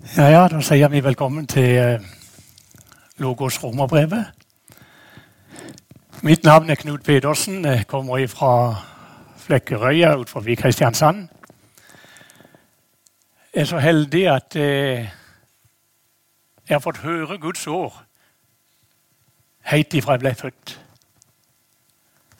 Ja, 0.00 0.28
ja, 0.28 0.48
Da 0.48 0.60
sier 0.64 0.88
vi 0.88 1.02
velkommen 1.04 1.46
til 1.46 1.76
eh, 1.76 2.00
Logos 3.18 3.58
romerbrevet. 3.62 4.24
Mitt 6.22 6.44
navn 6.44 6.70
er 6.70 6.74
Knut 6.74 7.02
Pedersen. 7.04 7.64
Jeg 7.64 7.86
kommer 7.86 8.26
fra 8.26 8.76
Flekkerøya 9.36 10.14
utenfor 10.16 10.44
Kristiansand. 10.56 11.28
Jeg 13.54 13.60
er 13.60 13.64
så 13.64 13.78
heldig 13.78 14.28
at 14.28 14.56
eh, 14.56 15.10
jeg 16.68 16.74
har 16.74 16.80
fått 16.80 17.04
høre 17.04 17.38
Guds 17.38 17.66
ord 17.66 18.02
helt 19.62 19.94
ifra 19.94 20.16
jeg 20.16 20.20
ble 20.20 20.34
født. 20.34 20.80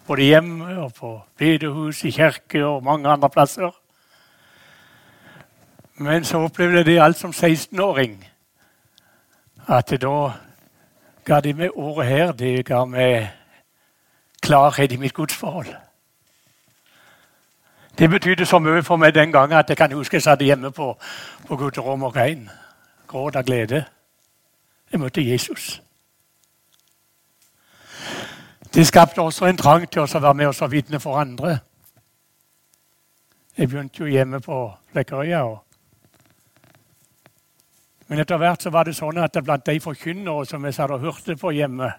Både 0.07 0.23
hjemme 0.23 0.79
og 0.81 0.95
på 0.95 1.21
bedehus, 1.37 2.05
i 2.05 2.11
kirke 2.11 2.65
og 2.65 2.85
mange 2.85 3.09
andre 3.09 3.31
plasser. 3.31 3.80
Men 6.01 6.25
så 6.25 6.39
opplevde 6.39 6.85
det 6.85 7.03
alt 7.03 7.17
som 7.17 7.31
16-åring. 7.31 8.29
At 9.69 9.91
da 10.01 10.31
ga 11.25 11.41
de 11.41 11.53
meg 11.53 11.71
ordet 11.75 12.07
her. 12.07 12.33
Det 12.33 12.65
ga 12.65 12.85
meg 12.85 13.29
klarhet 14.43 14.93
i 14.93 14.97
mitt 14.97 15.15
gudsforhold. 15.15 15.67
Det 17.99 18.11
betydde 18.11 18.47
så 18.47 18.59
mye 18.59 18.83
for 18.83 18.97
meg 18.97 19.15
den 19.15 19.33
gangen 19.33 19.59
at 19.59 19.69
jeg 19.69 19.77
kan 19.77 19.93
huske 19.93 20.17
jeg 20.17 20.23
satt 20.23 20.41
hjemme 20.41 20.73
på, 20.73 20.97
på 21.49 21.57
gutterom 21.57 22.03
og 22.03 22.13
grein. 22.13 22.49
Gråt 23.07 23.37
av 23.37 23.45
glede. 23.45 23.85
Jeg 24.93 25.01
møtte 25.01 25.31
Jesus. 25.31 25.83
Det 28.75 28.87
skapte 28.87 29.21
også 29.21 29.47
en 29.47 29.57
trang 29.57 29.91
til 29.91 30.01
å 30.03 30.21
være 30.21 30.35
med 30.35 30.47
og 30.47 30.73
vitne 30.73 31.01
for 31.01 31.21
andre. 31.21 31.59
Jeg 33.59 33.69
begynte 33.69 34.01
jo 34.01 34.07
hjemme 34.07 34.41
på 34.41 34.71
Flekkerøya. 34.93 35.43
og 35.45 35.70
men 38.11 38.19
etter 38.19 38.41
hvert 38.43 38.65
så 38.65 38.73
var 38.75 38.89
det 38.89 38.97
sånn 38.99 39.21
at 39.23 39.37
blant 39.47 39.63
de 39.69 39.79
forkynnere 39.79 40.43
som 40.51 40.65
jeg 40.67 40.75
satt 40.75 40.91
og 40.91 41.05
hørte 41.05 41.37
på 41.39 41.53
hjemme, 41.55 41.93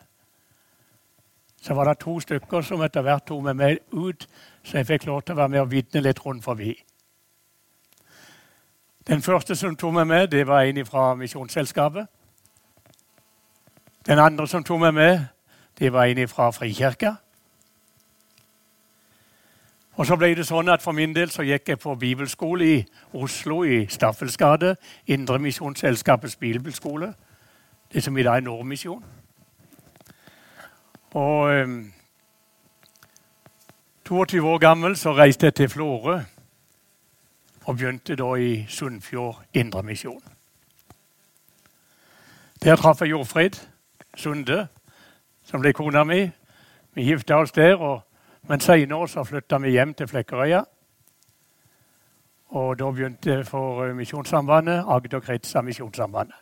så 1.62 1.76
var 1.78 1.88
det 1.88 2.02
to 2.02 2.18
stykker 2.20 2.66
som 2.68 2.82
etter 2.84 3.06
hvert 3.06 3.24
tok 3.30 3.46
med 3.46 3.56
meg 3.56 3.78
ut, 3.96 4.26
så 4.60 4.82
jeg 4.82 4.90
fikk 4.90 5.06
lov 5.08 5.22
til 5.24 5.38
å 5.38 5.40
være 5.40 5.54
med 5.54 5.62
og 5.62 5.70
vitne 5.72 6.02
litt 6.04 6.20
rundt 6.26 6.44
forbi. 6.44 6.74
Den 9.08 9.24
første 9.24 9.56
som 9.56 9.78
tok 9.80 10.02
med 10.04 10.28
det 10.36 10.44
var 10.50 10.68
en 10.68 10.84
fra 10.86 11.14
Misjonsselskapet. 11.16 12.12
Den 14.06 14.20
andre 14.20 14.48
som 14.52 14.68
tok 14.68 14.84
med 14.92 15.26
det 15.80 15.94
var 15.94 16.12
en 16.12 16.28
fra 16.28 16.52
Frikirka. 16.52 17.16
Og 20.02 20.08
så 20.08 20.16
ble 20.18 20.32
det 20.34 20.48
sånn 20.50 20.70
at 20.74 20.82
For 20.82 20.98
min 20.98 21.12
del 21.14 21.30
så 21.30 21.44
gikk 21.46 21.68
jeg 21.70 21.78
på 21.78 21.92
bibelskole 21.96 22.66
i 22.66 22.78
Oslo, 23.14 23.60
i 23.62 23.84
Staffels 23.86 24.34
gate. 24.38 24.72
Indremisjonsselskapets 25.06 26.40
bibelskole. 26.42 27.12
Det 27.94 28.02
som 28.02 28.18
i 28.18 28.24
dag 28.26 28.40
er 28.40 28.48
Nordmisjon. 28.48 29.04
Og 31.14 31.54
um, 31.54 31.94
22 34.10 34.42
år 34.50 34.58
gammel 34.58 34.98
så 34.98 35.14
reiste 35.14 35.52
jeg 35.52 35.54
til 35.54 35.70
Florø 35.70 36.18
og 37.66 37.78
begynte 37.78 38.18
da 38.18 38.34
i 38.42 38.66
Sunnfjord 38.68 39.44
Indremisjon. 39.54 40.24
Der 42.64 42.76
traff 42.76 43.02
jeg 43.02 43.14
Jordfrid 43.14 43.62
Sunde, 44.18 44.68
som 45.44 45.62
ble 45.62 45.78
kona 45.78 46.04
mi. 46.04 46.24
Vi 46.94 47.04
gifta 47.04 47.36
oss 47.36 47.52
der. 47.52 47.76
og 47.78 48.02
men 48.48 48.60
seinere 48.60 49.26
flytta 49.26 49.58
vi 49.62 49.76
hjem 49.76 49.94
til 49.94 50.08
Flekkerøya. 50.08 50.64
Og 52.52 52.80
da 52.80 52.92
begynte 52.92 53.44
for 53.48 53.86
eh, 53.86 53.96
Misjonssambandet, 53.96 54.84
Agder 54.88 55.20
krets 55.20 55.56
av 55.56 55.64
Misjonssambandet. 55.64 56.36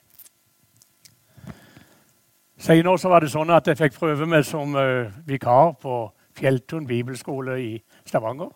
Seinere 2.60 3.10
var 3.10 3.24
det 3.24 3.30
sånn 3.32 3.52
at 3.56 3.68
jeg 3.68 3.78
fikk 3.80 4.00
prøve 4.00 4.26
meg 4.28 4.44
som 4.44 4.74
uh, 4.76 5.12
vikar 5.28 5.78
på 5.80 6.00
Fjelltun 6.36 6.88
bibelskole 6.88 7.56
i 7.62 7.70
Stavanger. 8.08 8.50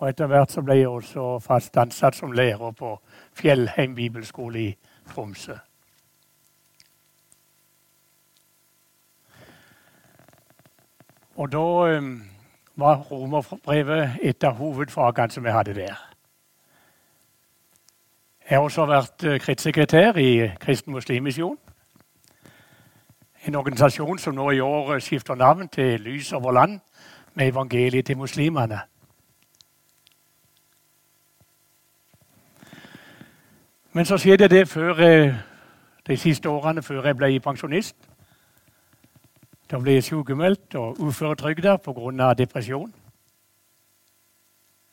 Og 0.00 0.08
etter 0.10 0.28
hvert 0.28 0.52
så 0.52 0.60
ble 0.60 0.76
jeg 0.82 0.90
også 0.90 1.38
fast 1.40 1.78
ansatt 1.80 2.18
som 2.18 2.34
lærer 2.36 2.74
på 2.76 2.90
Fjellheim 3.38 3.94
bibelskole 3.96 4.60
i 4.60 4.74
Tromsø. 5.14 5.56
Og 11.36 11.52
da 11.52 11.58
var 12.76 12.96
romerbrevet 13.10 14.18
et 14.22 14.44
av 14.44 14.54
hovedfagene 14.54 15.30
som 15.30 15.46
jeg 15.46 15.54
hadde 15.54 15.74
der. 15.74 16.10
Jeg 18.50 18.58
har 18.58 18.62
også 18.62 18.86
vært 18.86 19.24
uh, 19.24 20.20
i 20.20 20.50
Kristen 20.60 20.92
Muslimmisjon. 20.92 21.58
En 23.46 23.54
organisasjon 23.54 24.18
som 24.18 24.34
nå 24.34 24.50
i 24.50 24.60
år 24.60 24.98
skifter 24.98 25.34
navn 25.34 25.68
til 25.68 26.00
Lys 26.00 26.32
over 26.32 26.52
land 26.52 26.80
med 27.34 27.48
evangeliet 27.48 28.06
til 28.06 28.18
muslimene. 28.18 28.80
Men 33.92 34.04
så 34.04 34.18
skjedde 34.18 34.48
det 34.48 34.68
før, 34.68 34.94
de 36.06 36.16
siste 36.16 36.48
årene 36.48 36.82
før 36.82 37.06
jeg 37.06 37.16
ble 37.16 37.40
pensjonist. 37.40 37.96
Da 39.70 39.78
ble 39.80 39.96
jeg 39.96 40.04
sykemeldt 40.04 40.74
og 40.76 41.00
uføretrygda 41.00 41.76
pga. 41.76 42.34
depresjon. 42.34 42.94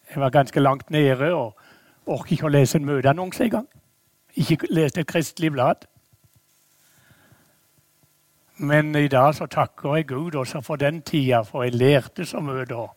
Jeg 0.10 0.22
var 0.22 0.30
ganske 0.30 0.60
langt 0.60 0.90
nede 0.90 1.34
og 1.34 1.58
orket 2.06 2.32
ikke 2.32 2.46
å 2.46 2.50
lese 2.50 2.78
en 2.78 2.86
møteannonse 2.86 3.44
engang. 3.44 3.68
Ikke 4.36 4.68
leste 4.70 5.02
et 5.02 5.08
kristelig 5.08 5.52
blad. 5.52 5.88
Men 8.58 8.96
i 8.96 9.08
dag 9.08 9.36
så 9.36 9.46
takker 9.46 9.96
jeg 9.96 10.08
Gud 10.08 10.36
også 10.36 10.62
for 10.62 10.76
den 10.76 11.02
tida, 11.02 11.42
for 11.42 11.64
jeg 11.64 11.76
lærte 11.76 12.26
så 12.26 12.40
mye 12.40 12.66
da. 12.66 12.88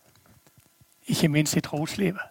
Ikke 1.06 1.28
minst 1.28 1.56
i 1.56 1.60
troslivet. 1.60 2.22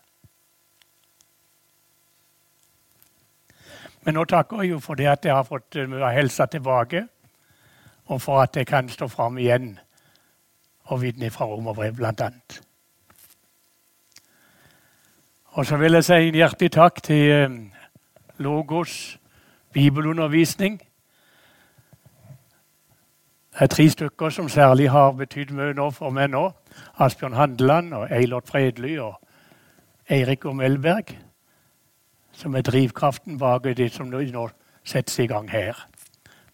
Men 4.06 4.14
nå 4.14 4.24
takker 4.24 4.62
jeg 4.62 4.72
jo 4.72 4.80
for 4.80 4.94
det 4.94 5.08
at 5.08 5.26
jeg 5.26 5.36
har 5.36 5.44
fått 5.44 5.76
mye 5.88 6.04
av 6.04 6.14
helsa 6.14 6.46
tilbake 6.46 7.08
og 8.06 8.22
for 8.22 8.42
at 8.42 8.56
jeg 8.56 8.68
kan 8.68 8.90
stå 8.90 9.08
fram 9.08 9.38
igjen 9.38 9.80
og 10.84 11.02
vitne 11.02 11.30
fra 11.30 11.46
romerbrev, 11.46 11.96
bl.a. 11.96 12.30
Og 15.54 15.66
så 15.66 15.78
vil 15.78 15.94
jeg 15.94 16.04
si 16.04 16.14
en 16.14 16.36
hjertelig 16.36 16.72
takk 16.72 17.04
til 17.04 17.30
eh, 17.32 17.52
Logos 18.38 19.20
bibelundervisning. 19.74 20.82
Det 23.54 23.62
er 23.62 23.68
tre 23.68 23.90
stykker 23.90 24.30
som 24.30 24.50
særlig 24.50 24.90
har 24.90 25.12
betydd 25.12 25.54
mye 25.54 25.76
nå 25.78 25.92
for 25.94 26.10
meg 26.10 26.32
nå. 26.34 26.48
Asbjørn 26.98 27.38
Handeland 27.38 27.94
og 27.94 28.08
Eilert 28.10 28.50
Fredly 28.50 28.98
og 28.98 29.20
Eirik 30.10 30.46
og 30.46 30.56
Melberg. 30.56 31.14
Som 32.34 32.56
er 32.56 32.66
drivkraften 32.66 33.38
bak 33.38 33.64
det 33.78 33.92
som 33.94 34.10
nå 34.10 34.48
settes 34.84 35.20
i 35.20 35.28
gang 35.28 35.52
her. 35.52 35.78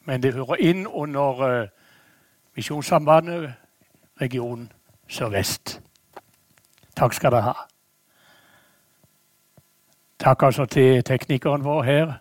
Men 0.10 0.24
det 0.24 0.34
hører 0.34 0.56
inn 0.56 0.88
under 0.88 1.42
uh, 1.62 1.68
Misjonssambandet 2.56 3.52
region 4.22 4.72
Sør-Vest. 5.08 5.76
Takk 6.98 7.14
skal 7.14 7.36
dere 7.36 7.42
ha. 7.46 7.54
Takk 10.20 10.48
altså 10.48 10.66
til 10.66 11.04
teknikeren 11.06 11.64
vår 11.64 11.84
her, 11.84 12.14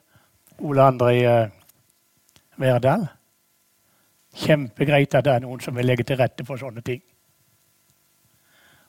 Ole 0.58 0.84
André 0.84 1.14
uh, 1.24 1.48
Verdal. 2.60 3.06
Kjempegreit 4.36 5.16
at 5.16 5.24
det 5.24 5.32
er 5.32 5.46
noen 5.46 5.64
som 5.64 5.76
vil 5.76 5.88
legge 5.88 6.04
til 6.04 6.20
rette 6.20 6.44
for 6.44 6.60
sånne 6.60 6.84
ting. 6.84 7.00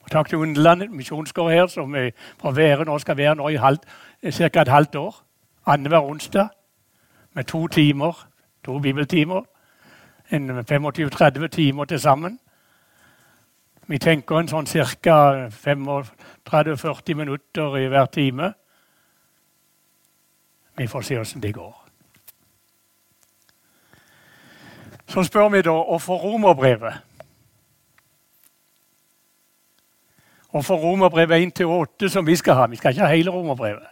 Og 0.04 0.12
takk 0.12 0.28
til 0.28 0.44
Underland 0.44 0.90
misjonsgård 0.92 1.52
her, 1.52 1.66
som 1.72 1.96
er 1.96 2.10
fra 2.36 2.52
Være 2.52 2.84
nå 2.84 2.98
skal 2.98 3.16
være 3.16 3.38
nå 3.40 3.48
i 3.48 3.56
ca. 3.56 4.60
et 4.60 4.68
halvt 4.68 4.96
år. 4.96 5.22
Annenhver 5.66 6.04
onsdag 6.04 6.48
med 7.32 7.44
to 7.44 7.66
timer 7.66 8.26
to 8.64 8.78
bibeltimer. 8.78 9.42
25-30 10.32 11.46
timer 11.46 11.84
til 11.84 12.00
sammen. 12.00 12.38
Vi 13.86 13.98
tenker 13.98 14.38
en 14.38 14.48
sånn 14.48 14.66
ca. 14.70 15.48
35-40 15.50 17.14
minutter 17.18 17.78
i 17.78 17.88
hver 17.90 18.06
time. 18.06 18.52
Vi 20.78 20.86
får 20.86 21.02
se 21.02 21.18
åssen 21.18 21.42
det 21.42 21.54
går. 21.54 21.74
Så 25.10 25.24
spør 25.26 25.48
vi 25.50 25.62
da 25.66 25.74
hvorfor 25.74 26.22
romerbrevet? 26.22 27.00
Hvorfor 30.50 30.76
romerbrevet 30.76 31.60
1-8 31.60 32.08
som 32.08 32.26
vi 32.26 32.36
skal 32.36 32.54
ha? 32.54 32.66
Vi 32.66 32.76
skal 32.76 32.94
ikke 32.94 33.06
ha 33.06 33.14
hele 33.14 33.30
romerbrevet. 33.30 33.86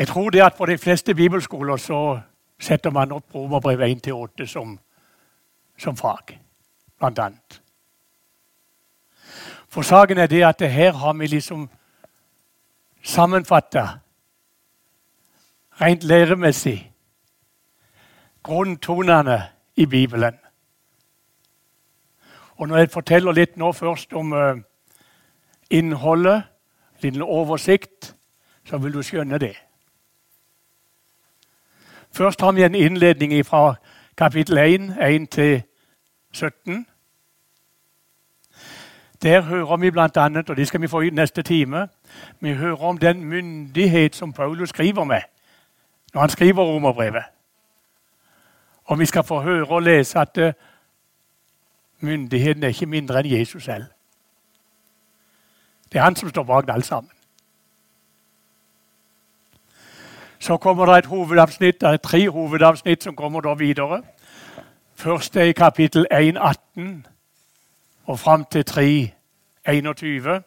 Jeg 0.00 0.08
tror 0.08 0.30
det 0.30 0.40
at 0.40 0.54
på 0.54 0.66
de 0.66 0.78
fleste 0.78 1.14
bibelskoler 1.14 1.76
så 1.76 2.20
setter 2.58 2.90
man 2.90 3.12
opp 3.12 3.34
Romerbrevet 3.34 4.06
1-8 4.08 4.46
som, 4.46 4.78
som 5.78 5.96
fag, 5.96 6.38
blant 6.98 7.18
annet. 7.18 7.60
For 9.68 9.82
saken 9.82 10.18
er 10.18 10.26
det 10.26 10.40
at 10.44 10.64
her 10.70 10.92
har 10.92 11.12
vi 11.12 11.26
liksom 11.26 11.68
sammenfatta 13.02 13.86
rent 15.80 16.02
læremessig 16.02 16.92
grunntonene 18.42 19.42
i 19.76 19.86
Bibelen. 19.86 20.34
Og 22.56 22.68
når 22.68 22.76
jeg 22.76 22.90
forteller 22.90 23.32
litt 23.32 23.56
nå 23.56 23.72
først 23.72 24.12
om 24.12 24.32
uh, 24.32 24.56
innholdet, 25.70 26.42
liten 27.02 27.22
oversikt, 27.22 28.16
så 28.64 28.78
vil 28.78 28.92
du 28.92 29.02
skjønne 29.02 29.38
det. 29.38 29.58
Først 32.12 32.40
har 32.40 32.52
vi 32.52 32.62
en 32.62 32.74
innledning 32.74 33.46
fra 33.46 33.74
kapittel 34.16 34.58
1, 34.58 34.96
1 35.10 35.30
til 35.30 35.62
17. 36.32 36.86
Der 39.22 39.42
hører 39.42 39.76
vi 39.76 39.90
bl.a., 39.90 40.42
og 40.48 40.56
det 40.56 40.68
skal 40.68 40.80
vi 40.80 40.88
få 40.88 41.00
i 41.00 41.10
neste 41.10 41.42
time, 41.42 41.88
vi 42.40 42.54
hører 42.54 42.82
om 42.82 42.98
den 42.98 43.24
myndighet 43.24 44.16
som 44.16 44.32
Paulus 44.32 44.68
skriver 44.68 45.04
med 45.04 45.20
når 46.14 46.20
han 46.20 46.30
skriver 46.30 46.62
romerbrevet. 46.62 47.22
Og 48.84 48.98
vi 48.98 49.06
skal 49.06 49.24
få 49.24 49.40
høre 49.40 49.66
og 49.66 49.82
lese 49.82 50.18
at 50.18 50.38
uh, 50.38 50.52
myndigheten 52.00 52.62
er 52.62 52.68
ikke 52.68 52.86
mindre 52.86 53.20
enn 53.20 53.30
Jesus 53.30 53.64
selv. 53.64 53.84
Det 55.92 55.98
er 55.98 56.02
han 56.02 56.16
som 56.16 56.28
står 56.28 56.42
bak 56.42 56.68
alt 56.68 56.86
sammen. 56.86 57.10
Så 60.40 60.56
kommer 60.56 60.86
det 60.86 60.98
et 60.98 61.06
hovedavsnitt, 61.06 61.80
det 61.80 61.88
er 61.88 61.96
tre 61.96 62.30
hovedavsnitt 62.30 63.02
som 63.02 63.16
kommer 63.16 63.40
da 63.40 63.54
videre. 63.54 64.02
Først 64.94 65.36
er 65.36 65.42
i 65.42 65.52
kapittel 65.52 66.06
1, 66.10 66.36
18 66.76 67.06
og 68.04 68.18
fram 68.18 68.44
til 68.44 68.64
3, 68.64 69.10
21. 69.68 70.42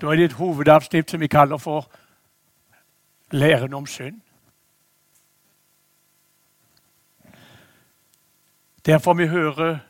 Da 0.00 0.06
er 0.06 0.16
det 0.16 0.24
et 0.24 0.32
hovedavsnitt 0.32 1.10
som 1.10 1.20
vi 1.20 1.26
kaller 1.26 1.56
for 1.56 1.90
læren 3.30 3.74
om 3.74 3.86
synd. 3.86 4.20
Der 8.86 8.98
får 8.98 9.14
vi 9.14 9.26
høre 9.26 9.80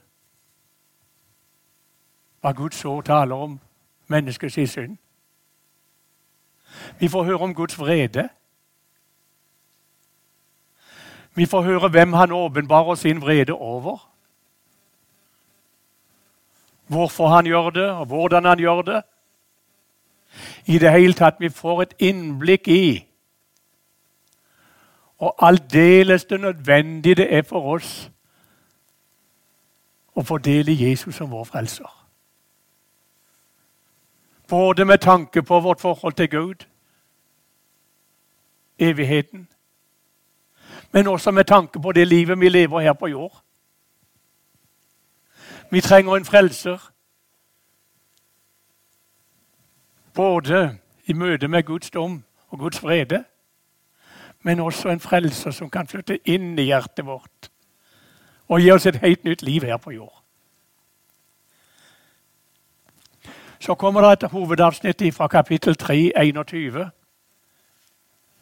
hva 2.41 2.53
Guds 2.53 2.85
ord 2.85 3.05
taler 3.05 3.37
om 3.37 3.61
menneskets 4.07 4.71
synd. 4.71 4.99
Vi 6.99 7.09
får 7.09 7.25
høre 7.25 7.39
om 7.39 7.55
Guds 7.55 7.79
vrede. 7.79 8.29
Vi 11.35 11.47
får 11.47 11.63
høre 11.63 11.89
hvem 11.89 12.13
han 12.13 12.33
åpenbarer 12.33 12.95
sin 12.95 13.21
vrede 13.23 13.53
over. 13.53 14.11
Hvorfor 16.87 17.29
han 17.29 17.47
gjør 17.47 17.71
det, 17.71 17.91
og 17.91 18.07
hvordan 18.07 18.45
han 18.45 18.59
gjør 18.59 18.83
det. 18.83 19.03
I 20.67 20.79
det 20.79 20.93
hele 20.93 21.15
tatt, 21.15 21.41
vi 21.41 21.49
får 21.49 21.83
et 21.83 21.95
innblikk 21.99 22.69
i 22.69 23.07
og 25.21 25.35
aldeles 25.39 26.25
det 26.25 26.41
nødvendige 26.41 27.15
det 27.15 27.37
er 27.37 27.43
for 27.43 27.75
oss 27.75 28.11
å 30.17 30.25
få 30.25 30.39
del 30.39 30.69
i 30.73 30.79
Jesus 30.81 31.15
som 31.21 31.31
vår 31.31 31.45
frelser. 31.45 32.00
Både 34.51 34.85
med 34.85 34.99
tanke 34.99 35.43
på 35.43 35.61
vårt 35.61 35.81
forhold 35.81 36.13
til 36.13 36.31
Gud, 36.31 36.67
evigheten, 38.79 39.49
men 40.93 41.07
også 41.07 41.31
med 41.31 41.45
tanke 41.45 41.81
på 41.83 41.93
det 41.93 42.09
livet 42.09 42.41
vi 42.41 42.49
lever 42.49 42.81
her 42.81 42.93
på 42.93 43.07
jord. 43.07 43.43
Vi 45.71 45.81
trenger 45.81 46.17
en 46.17 46.25
frelser. 46.25 46.93
Både 50.15 50.79
i 51.05 51.13
møte 51.13 51.49
med 51.49 51.63
Guds 51.63 51.91
dom 51.91 52.25
og 52.49 52.59
Guds 52.59 52.83
vrede, 52.83 53.25
men 54.43 54.61
også 54.61 54.89
en 54.89 55.01
frelser 55.01 55.51
som 55.51 55.71
kan 55.71 55.87
flytte 55.87 56.19
inn 56.29 56.59
i 56.59 56.63
hjertet 56.63 57.07
vårt 57.07 57.51
og 58.51 58.61
gi 58.61 58.71
oss 58.75 58.87
et 58.87 58.99
helt 59.05 59.25
nytt 59.25 59.43
liv 59.43 59.63
her 59.63 59.77
på 59.77 59.91
jord. 59.95 60.20
Så 63.61 63.75
kommer 63.75 64.01
det 64.01 64.23
et 64.23 64.31
hovedavsnitt 64.31 65.15
fra 65.15 65.29
kapittel 65.29 65.77
3, 65.77 66.13
21, 66.17 66.91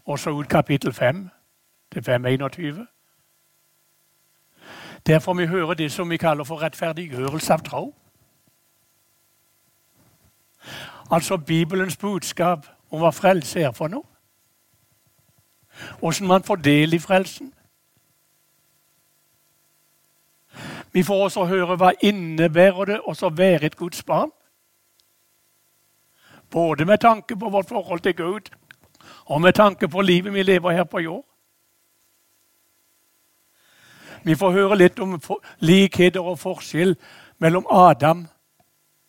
og 0.05 0.19
så 0.19 0.31
ut 0.31 0.49
kapittel 0.49 0.93
5 0.93 1.29
til 1.93 2.05
5, 2.05 2.27
21. 2.27 2.87
Der 5.07 5.19
får 5.19 5.35
vi 5.35 5.47
høre 5.47 5.75
det 5.75 5.93
som 5.93 6.11
vi 6.11 6.17
kaller 6.17 6.45
for 6.45 6.63
rettferdiggjørelse 6.63 7.53
av 7.53 7.65
tro. 7.65 7.95
Altså 11.11 11.37
Bibelens 11.37 11.97
budskap 11.97 12.67
om 12.91 13.01
hva 13.01 13.11
frelse 13.11 13.61
er 13.61 13.73
for 13.73 13.89
noe. 13.89 14.05
Åssen 16.03 16.27
man 16.27 16.43
får 16.43 16.57
del 16.57 16.95
i 16.95 16.99
frelsen. 16.99 17.55
Vi 20.93 21.03
får 21.03 21.25
også 21.25 21.45
høre 21.45 21.77
hva 21.77 21.93
innebærer 22.01 22.85
det 22.85 23.01
å 23.01 23.31
være 23.31 23.67
et 23.67 23.77
Guds 23.77 24.03
barn. 24.03 24.31
Både 26.51 26.85
med 26.85 26.99
tanke 26.99 27.37
på 27.37 27.49
vårt 27.49 27.69
forhold 27.69 28.01
til 28.01 28.17
Gud 28.17 28.51
og 29.25 29.41
med 29.41 29.53
tanke 29.53 29.89
på 29.89 30.01
livet 30.01 30.35
vi 30.35 30.43
lever 30.43 30.71
her 30.71 30.85
på 30.85 30.99
jord. 30.99 31.25
Vi 34.25 34.35
får 34.35 34.51
høre 34.51 34.77
litt 34.77 34.99
om 34.99 35.21
likheter 35.61 36.21
og 36.21 36.39
forskjell 36.39 36.97
mellom 37.39 37.67
Adam 37.71 38.27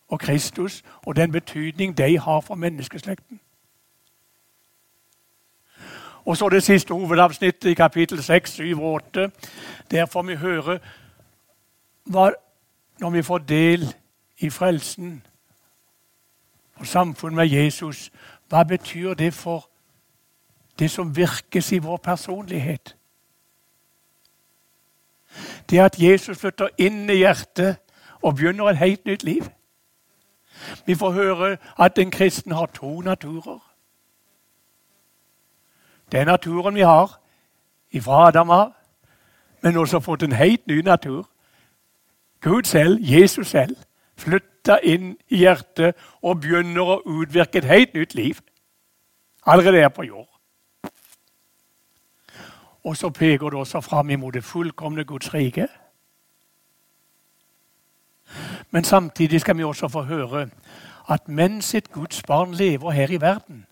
og 0.10 0.20
Kristus 0.20 0.84
og 1.06 1.16
den 1.16 1.32
betydning 1.32 1.98
de 1.98 2.20
har 2.20 2.42
for 2.42 2.56
menneskeslekten. 2.56 3.40
Og 6.26 6.38
så 6.38 6.50
det 6.50 6.64
siste 6.64 6.94
hovedavsnittet 6.94 7.70
i 7.70 7.74
kapittel 7.74 8.24
6, 8.24 8.52
7 8.52 8.82
og 8.82 8.94
8. 8.94 9.32
Der 9.92 10.06
får 10.06 10.22
vi 10.22 10.36
høre 10.36 10.80
hva, 12.04 12.30
når 13.00 13.10
vi 13.10 13.22
får 13.22 13.38
del 13.38 13.96
i 14.38 14.50
frelsen 14.50 15.24
og 16.80 16.88
samfunn 16.88 17.36
med 17.36 17.48
Jesus, 17.48 18.12
hva 18.50 18.64
betyr 18.64 19.14
det 19.14 19.34
for 19.34 19.70
det 20.80 20.92
som 20.92 21.16
virkes 21.16 21.72
i 21.72 21.78
vår 21.78 21.98
personlighet? 21.98 22.96
Det 25.70 25.80
at 25.80 26.00
Jesus 26.00 26.38
flytter 26.38 26.68
inn 26.78 27.10
i 27.10 27.22
hjertet 27.22 27.78
og 28.22 28.36
begynner 28.36 28.70
et 28.70 28.78
helt 28.78 29.06
nytt 29.06 29.24
liv. 29.24 29.44
Vi 30.86 30.96
får 30.96 31.12
høre 31.12 31.58
at 31.80 31.98
en 32.00 32.12
kristen 32.12 32.52
har 32.52 32.66
to 32.66 33.02
naturer. 33.02 33.60
Det 36.12 36.20
er 36.20 36.26
naturen 36.26 36.76
vi 36.76 36.82
har 36.82 37.20
ifra 37.92 38.28
Adam 38.28 38.50
av, 38.50 38.72
men 39.62 39.78
også 39.78 40.00
fått 40.00 40.24
en 40.24 40.32
helt 40.32 40.68
ny 40.68 40.82
natur. 40.82 41.30
Gud 42.42 42.64
selv, 42.64 42.98
Jesus 43.02 43.48
selv, 43.48 43.78
flytter 44.20 44.84
inn 44.84 45.14
i 45.28 45.44
hjertet 45.44 45.98
og 46.22 46.42
begynner 46.44 46.96
å 46.96 47.02
utvirke 47.06 47.62
et 47.62 47.70
helt 47.70 47.96
nytt 47.98 48.16
liv. 48.18 48.42
Allerede 49.48 49.82
her 49.82 49.94
på 49.94 50.04
jord. 50.04 50.28
Og 52.84 52.98
så 52.98 53.10
peker 53.10 53.50
det 53.50 53.60
også 53.60 53.82
fram 53.82 54.10
imot 54.10 54.34
det 54.34 54.44
fullkomne 54.44 55.04
Guds 55.04 55.34
rike. 55.34 55.68
Men 58.72 58.84
samtidig 58.84 59.42
skal 59.42 59.58
vi 59.58 59.64
også 59.64 59.88
få 59.88 60.02
høre 60.02 60.50
at 61.10 61.28
mens 61.28 61.74
et 61.76 61.92
Guds 61.92 62.24
barn 62.24 62.54
lever 62.54 62.92
her 62.92 63.12
i 63.12 63.22
verden, 63.22 63.66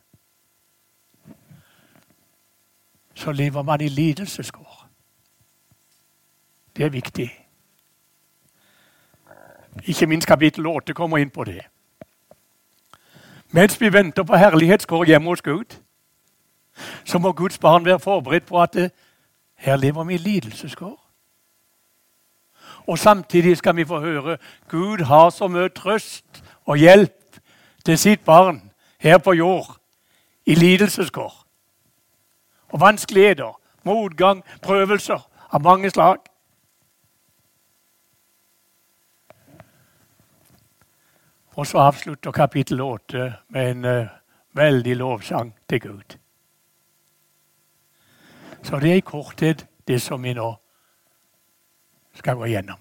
så 3.15 3.31
lever 3.31 3.61
man 3.61 3.81
i 3.81 3.87
lidelseskår. 3.87 4.87
Det 6.75 6.85
er 6.85 6.89
viktig. 6.89 7.46
Ikke 9.85 10.07
minst 10.07 10.27
kapittel 10.27 10.67
8 10.67 10.93
kommer 10.93 11.17
inn 11.17 11.29
på 11.29 11.43
det. 11.43 11.61
Mens 13.51 13.81
vi 13.81 13.93
venter 13.93 14.23
på 14.23 14.35
herlighetskår 14.35 15.05
hjemme 15.05 15.29
hos 15.29 15.41
Gud, 15.41 15.77
så 17.05 17.19
må 17.19 17.31
Guds 17.31 17.57
barn 17.57 17.85
være 17.85 17.99
forberedt 17.99 18.45
på 18.45 18.61
at 18.61 18.73
det, 18.73 18.91
her 19.55 19.75
lever 19.75 20.03
vi 20.03 20.13
i 20.13 20.17
lidelseskår. 20.17 21.07
Og 22.87 22.99
samtidig 22.99 23.57
skal 23.57 23.75
vi 23.75 23.85
få 23.85 23.99
høre 23.99 24.37
Gud 24.69 25.03
har 25.03 25.29
så 25.29 25.47
mye 25.47 25.69
trøst 25.69 26.43
og 26.65 26.77
hjelp 26.77 27.39
til 27.85 27.97
sitt 27.97 28.25
barn 28.25 28.71
her 28.99 29.17
på 29.17 29.33
jord 29.33 29.77
i 30.45 30.55
lidelseskår. 30.55 31.33
Og 32.69 32.79
vanskeligheter, 32.79 33.59
motgang, 33.83 34.43
prøvelser 34.61 35.29
av 35.51 35.61
mange 35.61 35.89
slag. 35.89 36.17
Og 41.57 41.67
så 41.67 41.77
avslutter 41.77 42.31
kapittel 42.31 42.81
8 42.81 43.33
med 43.49 43.71
en 43.71 43.85
uh, 43.85 44.07
veldig 44.53 44.95
lovsang 44.95 45.55
til 45.69 45.81
Gud. 45.81 46.17
Så 48.63 48.79
det 48.79 48.91
er 48.91 48.95
i 48.95 48.99
korthet 48.99 49.65
det 49.87 50.01
som 50.01 50.23
vi 50.23 50.33
nå 50.33 50.55
skal 52.13 52.37
gå 52.37 52.45
igjennom. 52.45 52.79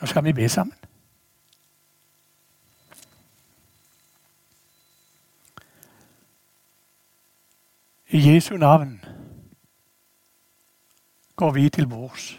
Nå 0.00 0.06
skal 0.06 0.24
vi 0.24 0.32
be 0.32 0.48
sammen. 0.48 0.76
I 8.08 8.34
Jesu 8.34 8.56
navn 8.56 9.07
går 11.38 11.50
vi 11.50 11.68
til 11.70 11.86
bords 11.86 12.32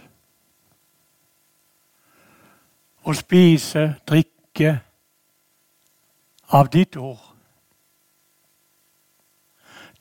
og 3.07 3.15
spise, 3.15 3.95
drikke 4.07 4.73
av 6.51 6.67
ditt 6.69 6.97
ord. 6.99 7.21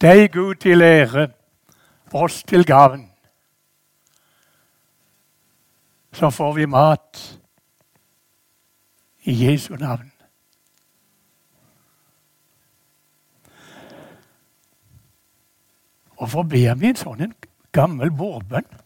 Deg, 0.02 0.32
Gud, 0.34 0.58
til 0.60 0.82
ære, 0.82 1.28
oss 2.12 2.42
til 2.42 2.66
gavn. 2.66 3.06
Så 6.12 6.30
får 6.34 6.52
vi 6.58 6.66
mat 6.66 7.22
i 9.30 9.36
Jesu 9.44 9.76
navn. 9.76 10.10
Hvorfor 16.18 16.42
ber 16.42 16.74
vi 16.74 16.90
en 16.90 16.98
sånn 16.98 17.34
gammel 17.72 18.10
bordbønn? 18.10 18.77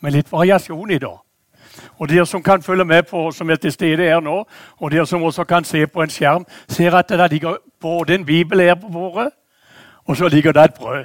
Med 0.00 0.12
litt 0.12 0.32
variasjon 0.32 0.90
i, 0.90 0.98
dag. 0.98 1.18
Og 1.98 2.08
dere 2.08 2.26
som 2.26 2.42
kan 2.42 2.62
følge 2.62 2.84
med 2.84 3.02
på 3.02 3.30
som 3.32 3.50
er 3.50 3.56
til 3.56 3.72
stede 3.72 4.02
her 4.02 4.20
nå, 4.20 4.44
og 4.78 4.90
dere 4.90 5.06
som 5.06 5.22
også 5.22 5.44
kan 5.44 5.64
se 5.64 5.86
på 5.86 6.02
en 6.02 6.10
skjerm, 6.10 6.46
ser 6.68 6.94
at 6.94 7.08
det 7.08 7.30
ligger 7.30 7.56
både 7.80 8.14
en 8.14 8.26
bibel 8.26 8.60
her 8.60 8.74
på 8.74 8.88
bordet, 8.88 9.30
og 10.04 10.16
så 10.16 10.28
ligger 10.28 10.52
det 10.52 10.64
et 10.64 10.74
brød. 10.74 11.04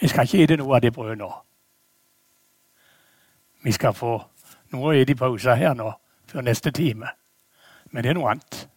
Jeg 0.00 0.10
skal 0.10 0.22
ikke 0.22 0.44
spise 0.44 0.56
noe 0.56 0.74
av 0.76 0.82
det 0.82 0.92
brødet 0.92 1.18
nå. 1.18 1.30
Vi 3.62 3.72
skal 3.72 3.92
få 3.94 4.16
noe 4.72 4.88
å 4.88 4.94
spise 4.94 5.12
i 5.12 5.18
pausen 5.20 5.56
her 5.56 5.74
nå, 5.74 5.92
før 6.26 6.46
neste 6.46 6.70
time. 6.70 7.12
Men 7.90 8.04
det 8.04 8.10
er 8.10 8.16
noe 8.16 8.30
annet. 8.32 8.68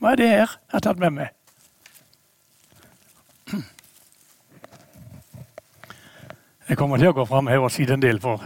Hva 0.00 0.14
er 0.14 0.16
det 0.16 0.28
her 0.28 0.38
jeg 0.40 0.72
har 0.72 0.80
tatt 0.80 0.98
med 0.98 1.10
meg? 1.10 1.28
Jeg 6.70 6.78
kommer 6.78 7.00
til 7.02 7.10
å 7.10 7.14
gå 7.16 7.24
fram 7.26 7.48
her 7.50 7.58
og 7.58 7.72
si 7.74 7.82
en 7.82 7.98
del, 7.98 8.20
for 8.22 8.44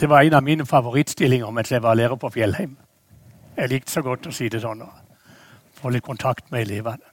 det 0.00 0.08
var 0.08 0.24
en 0.24 0.38
av 0.38 0.44
mine 0.44 0.64
favorittstillinger 0.64 1.50
mens 1.52 1.68
jeg 1.68 1.82
var 1.84 1.98
lærer 2.00 2.16
på 2.16 2.30
Fjellheim. 2.32 2.78
Jeg 3.58 3.68
likte 3.68 3.92
så 3.92 4.00
godt 4.00 4.24
å 4.26 4.32
si 4.32 4.46
det 4.48 4.62
sånn. 4.62 4.80
Få 5.76 5.92
litt 5.92 6.06
kontakt 6.06 6.48
med 6.48 6.64
elevene. 6.64 7.04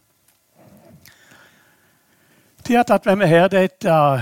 De 2.64 2.78
har 2.78 2.88
tatt 2.88 3.10
med 3.10 3.20
meg 3.20 3.34
her 3.34 3.50
det 3.52 3.60
er 3.60 3.68
et 3.68 3.88
av 3.92 4.22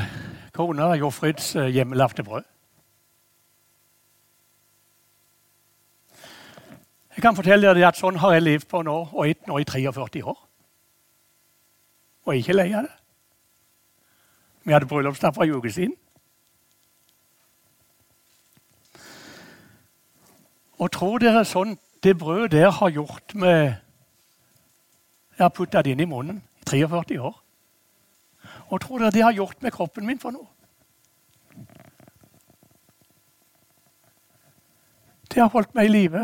kona 0.58 0.88
Jofrids 0.98 1.52
eh, 1.56 1.70
hjemmelagde 1.76 2.26
brød. 2.26 2.50
Jeg 7.14 7.26
kan 7.28 7.38
fortelle 7.38 7.76
dere 7.76 7.92
at 7.92 8.02
sånn 8.02 8.18
har 8.24 8.34
jeg 8.34 8.48
levd 8.48 8.68
på 8.74 8.82
nå 8.82 8.98
og 9.12 9.22
ett 9.28 9.46
nå 9.46 9.62
i 9.62 9.70
43 9.70 10.26
år. 10.26 10.42
Og 12.26 12.42
ikke 12.42 12.58
lei 12.58 12.72
av 12.74 12.90
det. 12.90 12.98
Vi 14.66 14.74
hadde 14.74 14.90
bryllupsdag 14.90 15.38
for 15.38 15.46
en 15.46 15.62
uke 15.62 15.78
siden. 15.78 15.98
Og 20.77 20.91
tror 20.93 21.17
dere 21.22 21.46
sånn 21.46 21.77
det 22.03 22.13
brødet 22.19 22.51
der 22.53 22.69
har 22.72 22.93
gjort 22.93 23.36
med 23.36 23.75
Jeg 25.38 25.46
har 25.46 25.53
putta 25.53 25.81
det 25.81 25.93
inn 25.93 26.01
i 26.01 26.10
munnen 26.10 26.41
i 26.62 26.65
43 26.65 27.19
år. 27.22 27.36
Og 28.69 28.81
tror 28.81 29.00
dere 29.00 29.13
det 29.13 29.24
har 29.24 29.36
gjort 29.38 29.62
med 29.62 29.72
kroppen 29.72 30.05
min 30.05 30.19
for 30.19 30.34
noe? 30.34 30.48
Det 35.27 35.43
har 35.43 35.53
holdt 35.53 35.75
meg 35.77 35.86
i 35.86 35.93
live 35.93 36.24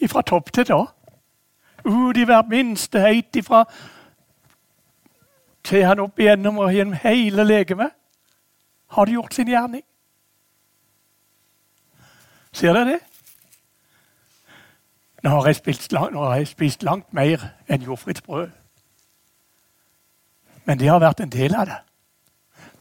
ifra 0.00 0.22
topp 0.22 0.52
til 0.52 0.64
da. 0.68 0.84
Ut 1.84 2.16
i 2.16 2.24
hvert 2.24 2.48
minste 2.48 3.00
heit 3.00 3.36
ifra 3.36 3.64
til 5.64 5.84
han 5.84 6.00
opp 6.00 6.20
igjennom 6.20 6.58
og 6.60 6.72
gjennom 6.72 6.96
hele 7.02 7.44
legemet. 7.44 7.92
Har 8.96 9.04
det 9.04 9.16
gjort 9.16 9.34
sin 9.34 9.48
gjerning? 9.48 9.82
Ser 12.52 12.72
dere 12.72 12.94
det? 12.94 13.00
Nå 15.24 15.30
har 15.30 15.46
jeg 15.46 15.56
spist, 15.56 15.92
nå 15.92 16.20
har 16.20 16.36
jeg 16.36 16.50
spist 16.50 16.82
langt 16.84 17.12
mer 17.16 17.40
enn 17.68 17.82
jordfritt 17.82 18.22
brød. 18.26 18.50
Men 20.64 20.78
det 20.78 20.88
har 20.88 21.00
vært 21.00 21.22
en 21.24 21.32
del 21.32 21.54
av 21.56 21.66
det. 21.70 21.78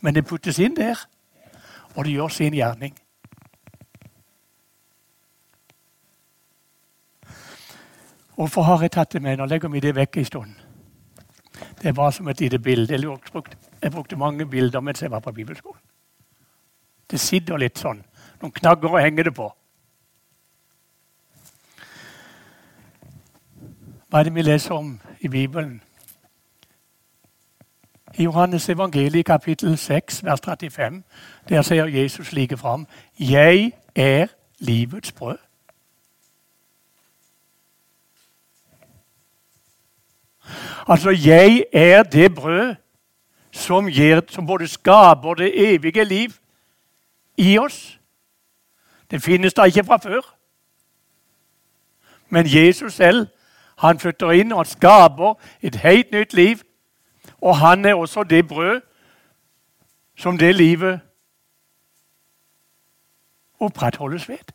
Men 0.03 0.15
det 0.15 0.25
puttes 0.27 0.59
inn 0.59 0.75
der, 0.75 0.99
og 1.95 2.03
det 2.03 2.17
gjør 2.17 2.27
sin 2.27 2.53
gjerning. 2.53 2.97
Hvorfor 8.35 8.61
har 8.67 8.81
jeg 8.81 8.91
tatt 8.91 9.13
det 9.13 9.21
med? 9.21 9.37
Nå 9.37 9.45
legger 9.45 9.71
vi 9.71 9.79
det 9.79 9.95
vekk 9.95 10.17
en 10.17 10.25
stund. 10.25 10.53
Det 11.79 11.95
var 11.95 12.11
som 12.11 12.27
et 12.27 12.39
lite 12.41 12.59
bilde. 12.59 12.99
Jeg 13.81 13.91
brukte 13.91 14.15
mange 14.15 14.45
bilder 14.45 14.81
mens 14.81 15.01
jeg 15.01 15.11
var 15.11 15.19
på 15.19 15.31
bibelskolen. 15.31 15.79
Det 17.11 17.19
sitter 17.19 17.57
litt 17.57 17.77
sånn. 17.77 18.03
Noen 18.41 18.51
knagger 18.51 18.91
å 18.91 18.99
henge 18.99 19.23
det 19.23 19.35
på. 19.35 19.47
Hva 24.13 24.19
er 24.19 24.23
det 24.23 24.35
vi 24.35 24.41
leser 24.41 24.75
om 24.75 24.99
i 25.19 25.27
Bibelen? 25.27 25.81
I 28.17 28.23
Johannes 28.23 28.69
evangeliet 28.69 29.25
kapittel 29.25 29.77
6, 29.77 30.23
vers 30.23 30.39
35, 30.45 31.03
der 31.49 31.61
sier 31.61 31.85
Jesus 31.85 32.31
like 32.31 32.57
fram 32.57 32.87
Jeg 33.19 33.71
er 33.95 34.27
livets 34.59 35.11
brød. 35.11 35.37
Altså, 40.87 41.09
jeg 41.09 41.65
er 41.73 42.03
det 42.03 42.35
brød 42.35 42.75
som, 43.51 43.85
gir, 43.85 44.21
som 44.29 44.45
både 44.45 44.67
skaper 44.67 45.33
det 45.33 45.73
evige 45.73 46.03
liv 46.03 46.29
i 47.37 47.57
oss. 47.57 47.99
Det 49.11 49.23
finnes 49.23 49.53
da 49.53 49.63
ikke 49.63 49.83
fra 49.83 49.97
før. 49.97 50.35
Men 52.29 52.45
Jesus 52.45 52.93
selv 52.93 53.27
han 53.77 53.99
flytter 53.99 54.31
inn 54.31 54.51
og 54.51 54.57
han 54.57 54.65
skaper 54.65 55.33
et 55.61 55.75
helt 55.75 56.11
nytt 56.11 56.33
liv. 56.33 56.61
Og 57.41 57.57
han 57.57 57.85
er 57.85 57.93
også 57.93 58.23
det 58.23 58.47
brød 58.47 58.81
som 60.17 60.37
det 60.37 60.55
livet 60.55 60.99
opprettholdes 63.59 64.29
ved. 64.29 64.53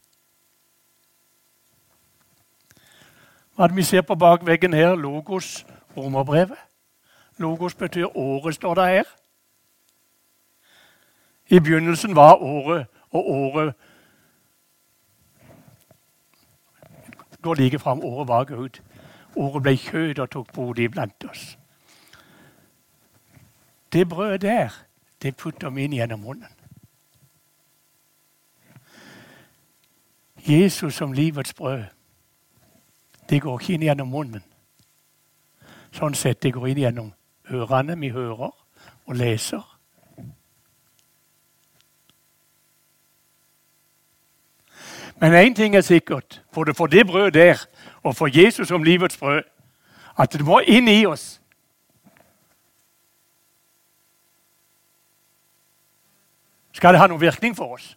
Hva 3.55 3.65
er 3.65 3.69
det 3.69 3.77
vi 3.77 3.83
ser 3.83 4.03
på 4.07 4.15
bakveggen 4.15 4.73
her? 4.73 4.95
Logos 4.95 5.67
romerbrevet. 5.97 6.59
Logos 7.39 7.75
betyr 7.75 8.17
året, 8.17 8.55
står 8.55 8.75
det 8.75 8.89
her. 8.89 9.03
I 11.49 11.59
begynnelsen 11.59 12.17
var 12.17 12.35
året, 12.35 12.87
og 13.11 13.31
året 13.31 13.75
går 17.43 17.55
like 17.55 17.79
fram. 17.79 18.01
Året 18.01 18.29
var 18.29 18.45
Gud. 18.45 18.81
Ordet 19.39 19.63
ble 19.63 19.77
kjød 19.79 20.19
og 20.19 20.31
tok 20.31 20.53
bolig 20.53 20.89
iblant 20.89 21.25
oss. 21.31 21.59
Det 23.93 24.09
brødet 24.09 24.43
der, 24.43 24.75
det 25.23 25.37
putter 25.37 25.71
vi 25.71 25.85
inn 25.87 25.95
gjennom 25.95 26.21
munnen. 26.27 26.55
Jesus 30.49 30.95
som 30.95 31.13
livets 31.13 31.55
brød, 31.55 31.85
det 33.31 33.43
går 33.43 33.61
ikke 33.61 33.75
inn 33.75 33.87
gjennom 33.87 34.11
munnen. 34.11 34.45
Sånn 35.93 36.17
sett 36.19 36.43
det 36.43 36.53
går 36.57 36.71
inn 36.73 36.83
gjennom 36.83 37.13
ørene 37.53 37.97
vi 38.01 38.11
hører 38.13 38.51
og 38.51 39.17
leser. 39.17 39.78
Men 45.21 45.35
én 45.35 45.55
ting 45.55 45.77
er 45.77 45.81
sikkert, 45.81 46.43
både 46.55 46.75
for 46.75 46.87
det 46.87 47.07
brødet 47.07 47.35
der 47.35 47.67
og 48.03 48.17
for 48.17 48.29
Jesus 48.43 48.69
som 48.69 48.83
livets 48.83 49.17
brød, 49.17 49.43
at 50.19 50.33
det 50.33 50.45
må 50.45 50.59
inn 50.59 50.89
i 50.89 51.07
oss. 51.07 51.41
Skal 56.73 56.95
det 56.95 57.01
ha 57.01 57.07
noen 57.07 57.21
virkning 57.21 57.57
for 57.57 57.75
oss? 57.75 57.97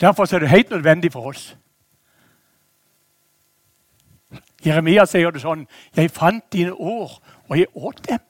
Derfor 0.00 0.34
er 0.34 0.38
det 0.38 0.50
helt 0.50 0.70
nødvendig 0.70 1.12
for 1.12 1.30
oss. 1.30 1.56
Jeremia 4.66 5.06
sier 5.06 5.30
det 5.30 5.42
sånn 5.42 5.66
'Jeg 5.96 6.10
fant 6.10 6.52
dine 6.52 6.72
ord, 6.72 7.22
og 7.48 7.58
jeg 7.58 7.66
åt 7.74 8.08
dem'. 8.08 8.27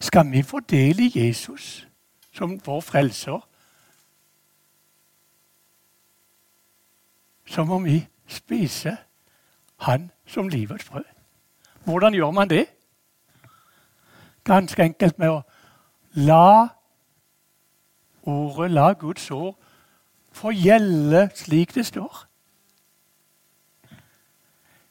Skal 0.00 0.32
vi 0.32 0.42
få 0.42 0.60
del 0.60 1.00
i 1.00 1.12
Jesus 1.14 1.88
som 2.32 2.60
vår 2.66 2.80
frelser, 2.80 3.48
så 7.46 7.64
må 7.64 7.78
vi 7.78 8.06
spise 8.26 8.96
Han 9.76 10.10
som 10.26 10.48
livets 10.48 10.84
brød. 10.84 11.04
Hvordan 11.84 12.14
gjør 12.14 12.30
man 12.30 12.50
det? 12.50 12.66
Ganske 14.44 14.82
enkelt 14.82 15.18
med 15.18 15.28
å 15.28 15.42
la 16.14 16.68
ordet, 18.22 18.70
la 18.70 18.92
Guds 18.92 19.30
ord, 19.30 19.56
få 20.32 20.50
gjelde 20.50 21.28
slik 21.34 21.74
det 21.74 21.86
står. 21.86 22.26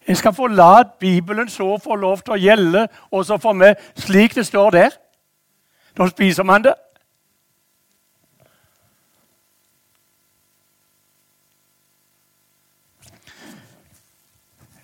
Jeg 0.08 0.18
skal 0.18 0.34
få 0.34 0.48
la 0.48 0.84
så 1.48 1.78
få 1.78 1.96
lov 1.96 2.18
til 2.22 2.34
å 2.34 2.38
gjelde 2.38 2.88
også 3.12 3.38
for 3.38 3.54
meg 3.54 3.76
slik 3.96 4.36
det 4.36 4.46
står 4.46 4.70
der. 4.72 4.90
Da 5.98 6.08
spiser 6.08 6.44
man 6.44 6.64
det. 6.64 6.74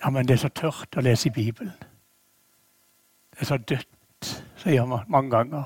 Ja, 0.04 0.10
men 0.10 0.28
det 0.28 0.34
er 0.34 0.38
så 0.38 0.50
tørt 0.50 0.96
å 0.96 1.02
lese 1.02 1.28
i 1.28 1.32
Bibelen. 1.32 1.74
Det 3.32 3.42
er 3.42 3.46
så 3.46 3.58
dødt, 3.58 4.44
sier 4.58 4.86
man 4.86 5.04
mange 5.08 5.32
ganger. 5.32 5.64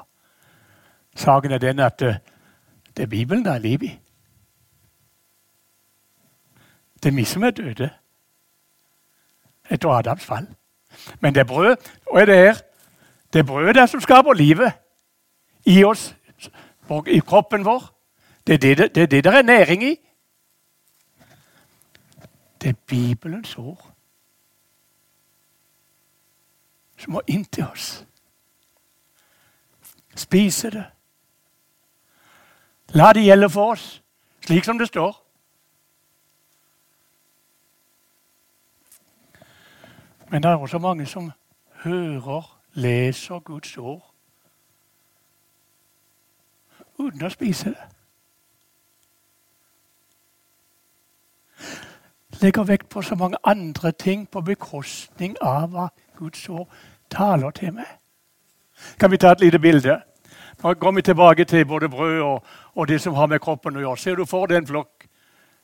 Saken 1.15 1.51
er 1.51 1.61
den 1.61 1.79
at 1.79 1.99
det, 1.99 2.17
det 2.97 3.03
er 3.03 3.07
Bibelen 3.07 3.45
det 3.45 3.53
er 3.53 3.59
liv 3.59 3.83
i. 3.83 3.99
Det 7.03 7.11
er 7.11 7.15
vi 7.15 7.25
som 7.25 7.43
er 7.43 7.51
døde 7.51 7.89
etter 9.69 9.89
Adams 9.89 10.25
fall. 10.25 10.47
Men 11.19 11.35
det 11.35 11.41
er 11.41 11.49
brød, 11.49 11.75
og 12.05 12.21
er 12.21 12.25
det 12.25 12.35
her? 12.35 12.61
Det 13.33 13.39
er 13.39 13.43
brødet 13.43 13.75
der 13.75 13.85
som 13.85 14.01
skaper 14.01 14.33
livet 14.33 14.71
i 15.65 15.83
oss, 15.83 16.15
i 17.07 17.19
kroppen 17.19 17.65
vår. 17.65 17.89
Det 18.47 18.53
er 18.53 18.57
det 18.57 18.77
det, 18.77 18.95
det, 18.95 19.11
det 19.11 19.25
er 19.25 19.41
næring 19.41 19.83
i. 19.83 19.95
Det 22.61 22.69
er 22.69 22.73
Bibelens 22.87 23.57
ord 23.57 23.93
som 27.03 27.13
må 27.13 27.21
inn 27.27 27.45
til 27.45 27.65
oss. 27.67 28.05
Spise 30.15 30.71
det. 30.71 30.83
La 32.93 33.11
det 33.13 33.25
gjelde 33.25 33.49
for 33.49 33.73
oss, 33.73 34.01
slik 34.45 34.63
som 34.63 34.77
det 34.79 34.87
står. 34.87 35.22
Men 40.33 40.43
det 40.43 40.49
er 40.49 40.55
også 40.55 40.79
mange 40.79 41.05
som 41.05 41.31
hører, 41.83 42.59
leser 42.73 43.39
Guds 43.39 43.77
ord 43.77 44.13
uten 46.97 47.25
å 47.25 47.29
spise 47.29 47.69
det. 47.69 47.83
Legger 52.41 52.65
vekt 52.65 52.89
på 52.89 53.03
så 53.05 53.13
mange 53.15 53.37
andre 53.45 53.91
ting 53.91 54.23
på 54.25 54.41
bekostning 54.41 55.35
av 55.37 55.67
hva 55.69 55.85
Guds 56.17 56.49
ord 56.49 56.65
taler 57.13 57.53
til 57.53 57.75
meg. 57.77 57.91
Kan 58.97 59.13
vi 59.13 59.19
ta 59.21 59.35
et 59.35 59.45
lite 59.45 59.59
bilde? 59.61 59.99
Nå 60.63 60.73
går 60.73 60.95
vi 60.97 61.01
tilbake 61.11 61.45
til 61.45 61.65
både 61.65 61.89
brød 61.89 62.21
og, 62.21 62.41
og 62.73 62.87
det 62.87 62.97
som 63.01 63.13
har 63.13 63.29
med 63.29 63.39
kroppen 63.39 63.77
å 63.77 63.85
gjøre. 63.85 64.01
Ser 64.01 64.17
du 64.17 64.25
for 64.25 64.49
deg 64.49 64.63
en 64.63 64.71
flokk 64.73 65.05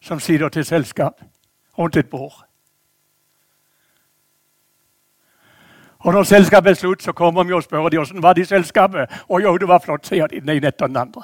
som 0.02 0.22
sitter 0.22 0.54
til 0.54 0.66
selskap 0.66 1.26
rundt 1.80 1.98
et 1.98 2.14
bord? 2.14 2.49
Og 6.00 6.14
når 6.14 6.24
selskapet 6.24 6.70
er 6.70 6.74
slutt, 6.74 7.04
så 7.04 7.12
kommer 7.12 7.44
vi 7.44 7.54
og 7.54 7.64
spør 7.64 7.90
de 7.90 8.00
åssen 8.00 8.24
var 8.24 8.34
det 8.34 8.42
i 8.42 8.46
selskapet. 8.46 9.24
Og 9.28 9.44
jo, 9.44 9.58
det 9.58 9.68
var 9.68 9.80
flott, 9.84 10.08
sier 10.08 10.28
de 10.28 10.38
ene 10.38 10.56
etter 10.68 10.88
den 10.88 10.98
andre. 10.98 11.24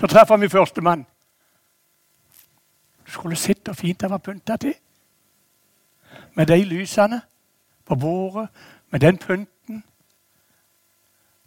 Så 0.00 0.06
treffer 0.06 0.36
vi 0.36 0.48
førstemann. 0.48 1.06
Du 3.06 3.10
skulle 3.10 3.36
sett 3.36 3.62
hvor 3.64 3.74
fint 3.74 4.00
det 4.00 4.10
var 4.10 4.18
pynta 4.18 4.56
til. 4.56 4.74
Med 6.34 6.46
de 6.46 6.64
lysene 6.64 7.20
på 7.86 7.94
bordet, 7.94 8.48
med 8.90 9.00
den 9.00 9.18
pynten. 9.18 9.84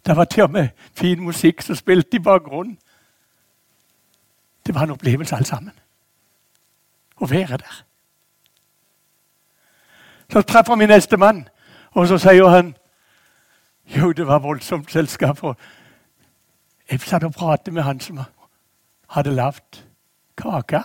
Det 0.06 0.16
var 0.16 0.24
til 0.24 0.42
og 0.42 0.50
med 0.50 0.68
fin 0.94 1.20
musikk 1.20 1.62
som 1.62 1.76
spilte 1.76 2.16
i 2.16 2.22
bakgrunnen. 2.24 2.78
Det 4.66 4.74
var 4.74 4.82
en 4.82 4.90
opplevelse, 4.90 5.36
alle 5.36 5.46
sammen. 5.46 5.72
Å 7.20 7.26
være 7.26 7.56
der. 7.56 7.87
Så 10.32 10.42
treffer 10.42 10.76
vi 10.76 10.86
neste 10.86 11.16
mann, 11.16 11.48
og 11.90 12.08
så 12.08 12.18
sier 12.18 12.48
han 12.48 12.74
Jo, 13.96 14.12
det 14.12 14.26
var 14.26 14.38
voldsomt 14.38 14.92
selskap. 14.92 15.44
Og 15.44 15.56
jeg 16.90 17.00
satt 17.00 17.24
og 17.24 17.32
pratet 17.32 17.72
med 17.74 17.82
han 17.82 18.00
som 18.00 18.20
hadde 19.08 19.32
lagd 19.32 19.80
kake. 20.36 20.82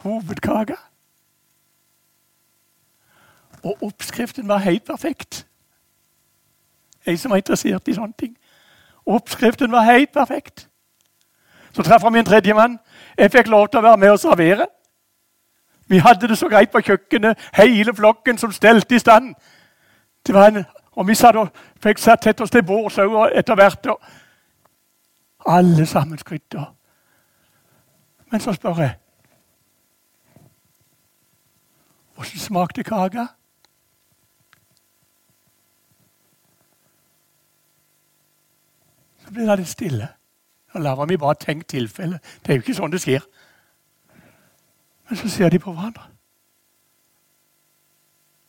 Hovedkake. 0.00 0.76
Og 3.62 3.82
oppskriften 3.82 4.48
var 4.48 4.58
helt 4.58 4.84
perfekt. 4.84 5.46
Jeg 7.06 7.18
som 7.18 7.32
er 7.32 7.36
interessert 7.36 7.88
i 7.88 7.94
sånne 7.94 8.16
ting. 8.18 8.36
Oppskriften 9.06 9.72
var 9.72 9.84
helt 9.84 10.12
perfekt. 10.12 10.68
Så 11.72 11.82
treffer 11.82 12.10
vi 12.10 12.18
en 12.18 12.24
tredjemann. 12.24 12.78
Jeg 13.18 13.32
fikk 13.32 13.48
lov 13.52 13.68
til 13.68 13.80
å 13.80 13.82
være 13.90 14.00
med 14.00 14.16
og 14.16 14.20
servere. 14.20 14.66
Vi 15.90 15.98
hadde 15.98 16.28
det 16.28 16.38
så 16.38 16.48
greit 16.48 16.70
på 16.70 16.78
kjøkkenet, 16.86 17.38
hele 17.54 17.94
flokken 17.94 18.38
som 18.38 18.52
stelte 18.52 18.94
i 18.94 18.98
stand. 19.02 19.34
En, 20.28 20.64
og 20.92 21.08
vi 21.08 21.14
satt 21.18 21.36
og 21.36 21.48
fikk 21.82 21.98
satt 21.98 22.22
tett 22.22 22.40
oss 22.40 22.52
til 22.54 22.62
bords 22.62 22.98
etter 23.34 23.58
hvert. 23.58 23.86
Og 23.90 23.98
alle 25.46 25.86
sammen 25.86 26.18
skrytter. 26.18 26.68
Men 28.30 28.40
så 28.40 28.54
spør 28.54 28.78
jeg 28.78 28.96
Åssen 32.20 32.38
smakte 32.38 32.82
kaka? 32.84 33.26
Så 39.24 39.32
blir 39.32 39.46
det 39.48 39.58
litt 39.58 39.68
stille. 39.72 40.08
Da 40.74 40.78
lar 40.78 41.06
vi 41.08 41.16
bare 41.16 41.34
tenke 41.40 41.66
tilfelle. 41.66 42.20
Det 42.44 42.52
er 42.52 42.60
jo 42.60 42.66
ikke 42.66 42.76
sånn 42.76 42.92
det 42.92 43.00
skjer. 43.00 43.24
Men 45.10 45.16
så 45.16 45.28
ser 45.28 45.48
de 45.48 45.58
på 45.58 45.72
hverandre. 45.72 46.02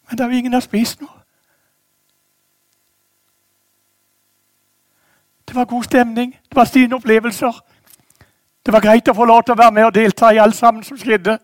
Men 0.10 0.18
det 0.18 0.24
er 0.24 0.30
jo 0.30 0.38
ingen 0.38 0.54
har 0.54 0.60
spist 0.60 1.02
noe. 1.02 1.18
Det 5.48 5.56
var 5.56 5.66
god 5.66 5.84
stemning, 5.84 6.36
det 6.50 6.56
var 6.56 6.66
sine 6.66 6.96
opplevelser. 6.96 7.62
Det 8.66 8.74
var 8.74 8.80
greit 8.80 9.10
å 9.10 9.16
få 9.18 9.26
lov 9.26 9.42
til 9.44 9.56
å 9.56 9.58
være 9.58 9.72
med 9.72 9.90
og 9.90 9.96
delta 9.96 10.30
i 10.30 10.38
alt 10.38 10.56
sammen 10.56 10.84
som 10.86 11.00
skjedde. 11.02 11.40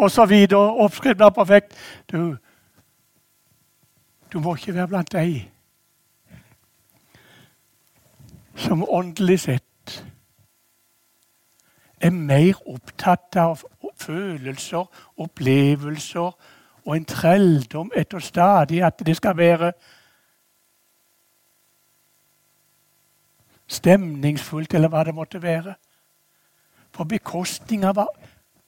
Og 0.00 0.10
så 0.10 0.24
videre. 0.24 0.72
Oppskriften 0.80 1.20
var 1.20 1.36
perfekt. 1.36 1.76
Du, 2.12 2.36
du 4.32 4.40
må 4.40 4.56
ikke 4.56 4.74
være 4.74 4.88
blant 4.88 5.12
deg 5.12 5.50
som 8.56 8.82
åndelig 8.88 9.40
sett 9.40 10.02
er 12.00 12.10
mer 12.10 12.56
opptatt 12.66 13.36
av 13.36 13.64
følelser, 14.00 14.88
opplevelser 15.16 16.32
og 16.86 16.96
en 16.96 17.04
trelldom 17.04 17.92
etter 17.96 18.18
stadig 18.18 18.82
at 18.84 19.02
det 19.06 19.16
skal 19.16 19.36
være 19.36 19.72
stemningsfullt, 23.70 24.74
eller 24.74 24.88
hva 24.88 25.04
det 25.04 25.14
måtte 25.14 25.42
være. 25.42 25.74
På 26.92 27.04
bekostning 27.04 27.84
av 27.86 27.94
hva 27.94 28.06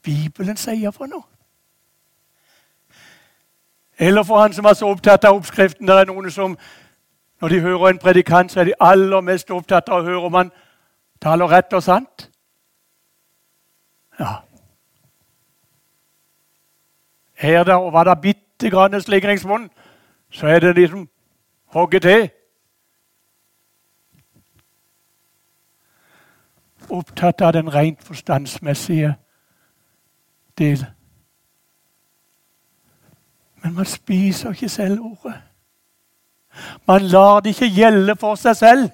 Bibelen 0.03 0.57
sier 0.57 0.95
for 0.95 1.11
noe. 1.11 1.27
Eller 3.99 4.23
for 4.23 4.41
han 4.41 4.55
som 4.55 4.67
er 4.67 4.75
så 4.79 4.89
opptatt 4.91 5.25
av 5.25 5.37
oppskriften. 5.37 5.87
Det 5.87 5.95
er 5.95 6.09
noen 6.11 6.31
som, 6.31 6.55
når 7.41 7.49
de 7.49 7.61
hører 7.61 7.89
en 7.89 7.99
predikant, 7.99 8.53
så 8.53 8.61
er 8.61 8.71
de 8.71 8.79
aller 8.81 9.21
mest 9.21 9.51
opptatt 9.51 9.91
av 9.91 10.03
å 10.03 10.07
høre 10.07 10.31
om 10.31 10.39
han 10.39 10.55
taler 11.23 11.51
rett 11.51 11.75
og 11.75 11.83
sant. 11.83 12.29
Ja. 14.19 14.41
Er 17.43 17.65
det, 17.65 17.75
og 17.75 17.93
var 17.93 18.05
det 18.05 18.21
bitte 18.21 18.71
grann 18.71 19.01
slingringsmonn, 19.01 19.71
så 20.31 20.47
er 20.47 20.59
det 20.59 20.75
liksom 20.75 21.09
hogget 21.65 22.03
til. 22.03 22.31
Opptatt 26.91 27.41
av 27.41 27.53
den 27.53 27.75
rent 27.75 28.03
forstandsmessige 28.03 29.15
del. 30.59 30.87
Men 33.63 33.75
man 33.75 33.85
spiser 33.85 34.51
ikke 34.51 34.69
selv 34.69 35.01
ordet. 35.01 35.43
Man 36.87 37.03
lar 37.03 37.41
det 37.41 37.49
ikke 37.49 37.75
gjelde 37.75 38.17
for 38.17 38.35
seg 38.35 38.57
selv. 38.57 38.89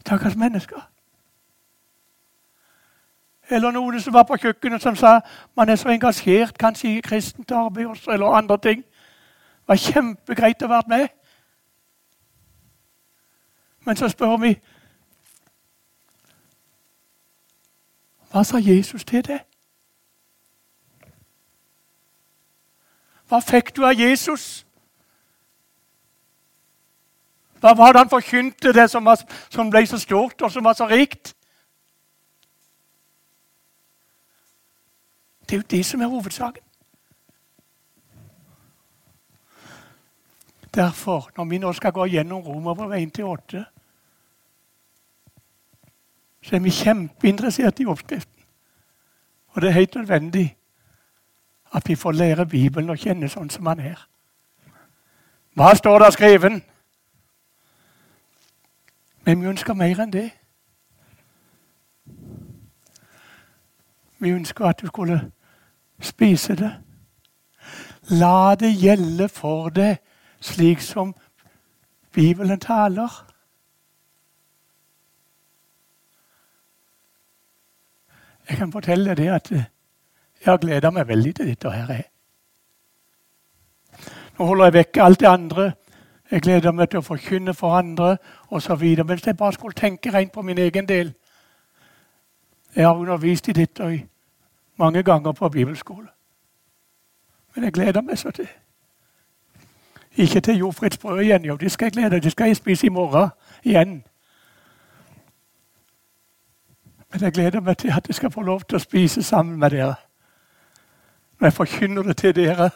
Stakkars 0.00 0.36
mennesker. 0.36 0.91
Eller 3.52 3.70
noen 3.70 4.00
som 4.00 4.14
var 4.14 4.24
på 4.24 4.36
kjøkkenet 4.40 4.82
som 4.82 4.96
sa 4.96 5.20
man 5.56 5.68
er 5.68 5.76
så 5.76 5.90
engasjert 5.92 6.58
kanskje 6.58 6.96
i 6.96 7.00
kristent 7.04 7.50
arbeid 7.52 8.08
eller 8.08 8.36
andre 8.36 8.58
ting. 8.58 8.80
Det 8.82 9.68
var 9.68 9.76
kjempegreit 9.76 10.62
å 10.62 10.70
være 10.72 10.88
med. 10.88 11.08
Men 13.84 13.96
så 13.96 14.08
spør 14.08 14.36
vi 14.36 14.56
Hva 18.32 18.44
sa 18.48 18.56
Jesus 18.56 19.04
til 19.04 19.20
det? 19.26 19.42
Hva 23.28 23.42
fikk 23.44 23.74
du 23.76 23.84
av 23.84 23.92
Jesus? 23.92 24.64
Hva 27.60 27.74
var 27.76 27.92
det 27.92 28.00
han 28.00 28.10
forkynte, 28.10 28.72
det 28.72 28.88
som, 28.90 29.04
var, 29.04 29.20
som 29.50 29.70
ble 29.70 29.84
så 29.86 30.00
stort, 30.00 30.40
og 30.42 30.52
som 30.52 30.64
var 30.64 30.72
så 30.72 30.88
rikt? 30.88 31.34
Det 35.52 35.58
er 35.58 35.62
jo 35.62 35.76
det 35.76 35.86
som 35.86 36.00
er 36.00 36.06
hovedsaken. 36.06 36.62
Derfor, 40.74 41.30
når 41.36 41.44
vi 41.44 41.58
nå 41.58 41.72
skal 41.72 41.92
gå 41.92 42.06
gjennom 42.06 42.42
Romerbrevet 42.42 43.18
1-8, 43.18 43.64
så 46.42 46.56
er 46.56 46.60
vi 46.60 46.70
kjempeinteressert 46.70 47.80
i 47.80 47.86
oppskriften. 47.86 48.44
Og 49.48 49.62
det 49.62 49.68
er 49.68 49.72
helt 49.72 49.94
nødvendig 49.94 50.56
at 51.72 51.88
vi 51.88 51.94
får 51.94 52.12
lære 52.12 52.46
Bibelen 52.46 52.90
å 52.90 52.96
kjenne 52.96 53.28
sånn 53.28 53.50
som 53.50 53.66
han 53.66 53.80
er. 53.80 54.08
Hva 55.52 55.74
står 55.76 55.98
der 55.98 56.16
skreven? 56.16 56.62
Men 59.24 59.40
vi 59.40 59.52
ønsker 59.52 59.74
mer 59.74 60.00
enn 60.00 60.16
det. 60.16 60.30
Vi 64.18 64.32
ønsker 64.32 64.64
at 64.64 64.80
du 64.80 64.86
skulle 64.86 65.20
spise 66.02 66.56
det. 66.56 66.72
La 68.10 68.54
det 68.58 68.72
gjelde 68.76 69.28
for 69.28 69.70
deg 69.70 70.00
slik 70.42 70.80
som 70.80 71.14
Bibelen 72.12 72.60
taler. 72.60 73.26
Jeg 78.48 78.58
kan 78.58 78.72
fortelle 78.72 79.14
deg 79.14 79.28
at 79.32 79.50
jeg 79.50 79.64
har 80.44 80.58
gleda 80.58 80.90
meg 80.90 81.08
veldig 81.08 81.34
til 81.34 81.52
dette 81.52 81.70
her. 81.70 82.02
Nå 84.38 84.46
holder 84.46 84.64
jeg 84.64 84.74
vekk 84.74 84.98
alt 85.04 85.20
det 85.20 85.28
andre 85.28 85.72
jeg 86.32 86.40
gleder 86.40 86.72
meg 86.72 86.88
til 86.88 87.02
å 87.02 87.04
forkynne 87.04 87.52
for 87.54 87.76
andre 87.76 88.16
osv. 88.48 88.80
Hvis 88.80 89.26
jeg 89.26 89.36
bare 89.36 89.52
skulle 89.52 89.76
tenke 89.76 90.12
rent 90.14 90.32
på 90.32 90.42
min 90.42 90.58
egen 90.58 90.88
del 90.88 91.12
Jeg 92.76 92.86
har 92.86 92.94
undervist 92.94 93.48
i 93.48 93.52
dette 93.52 93.84
mange 94.76 95.02
ganger 95.02 95.32
på 95.32 95.48
bibelskole. 95.48 96.08
Men 97.54 97.64
jeg 97.64 97.72
gleder 97.72 98.00
meg 98.00 98.18
så 98.18 98.30
til. 98.30 98.48
Ikke 100.16 100.40
til 100.40 100.58
jordfridsbrød 100.58 101.20
igjen. 101.20 101.44
Jo, 101.44 101.56
det 101.56 101.72
skal 101.72 101.84
jeg 101.84 101.92
glede 101.92 102.20
Det 102.20 102.32
skal 102.32 102.46
jeg 102.46 102.56
spise 102.56 102.86
i 102.86 102.90
morgen 102.90 103.30
igjen. 103.62 104.04
Men 107.12 107.20
jeg 107.20 107.32
gleder 107.32 107.60
meg 107.60 107.78
til 107.78 107.88
at 107.88 108.08
jeg 108.08 108.14
skal 108.14 108.30
få 108.30 108.40
lov 108.40 108.60
til 108.60 108.76
å 108.76 108.78
spise 108.78 109.22
sammen 109.22 109.58
med 109.60 109.70
dere. 109.70 109.94
Når 111.40 111.46
jeg 111.46 111.52
forkynner 111.52 112.02
det 112.02 112.16
til 112.16 112.34
dere. 112.36 112.70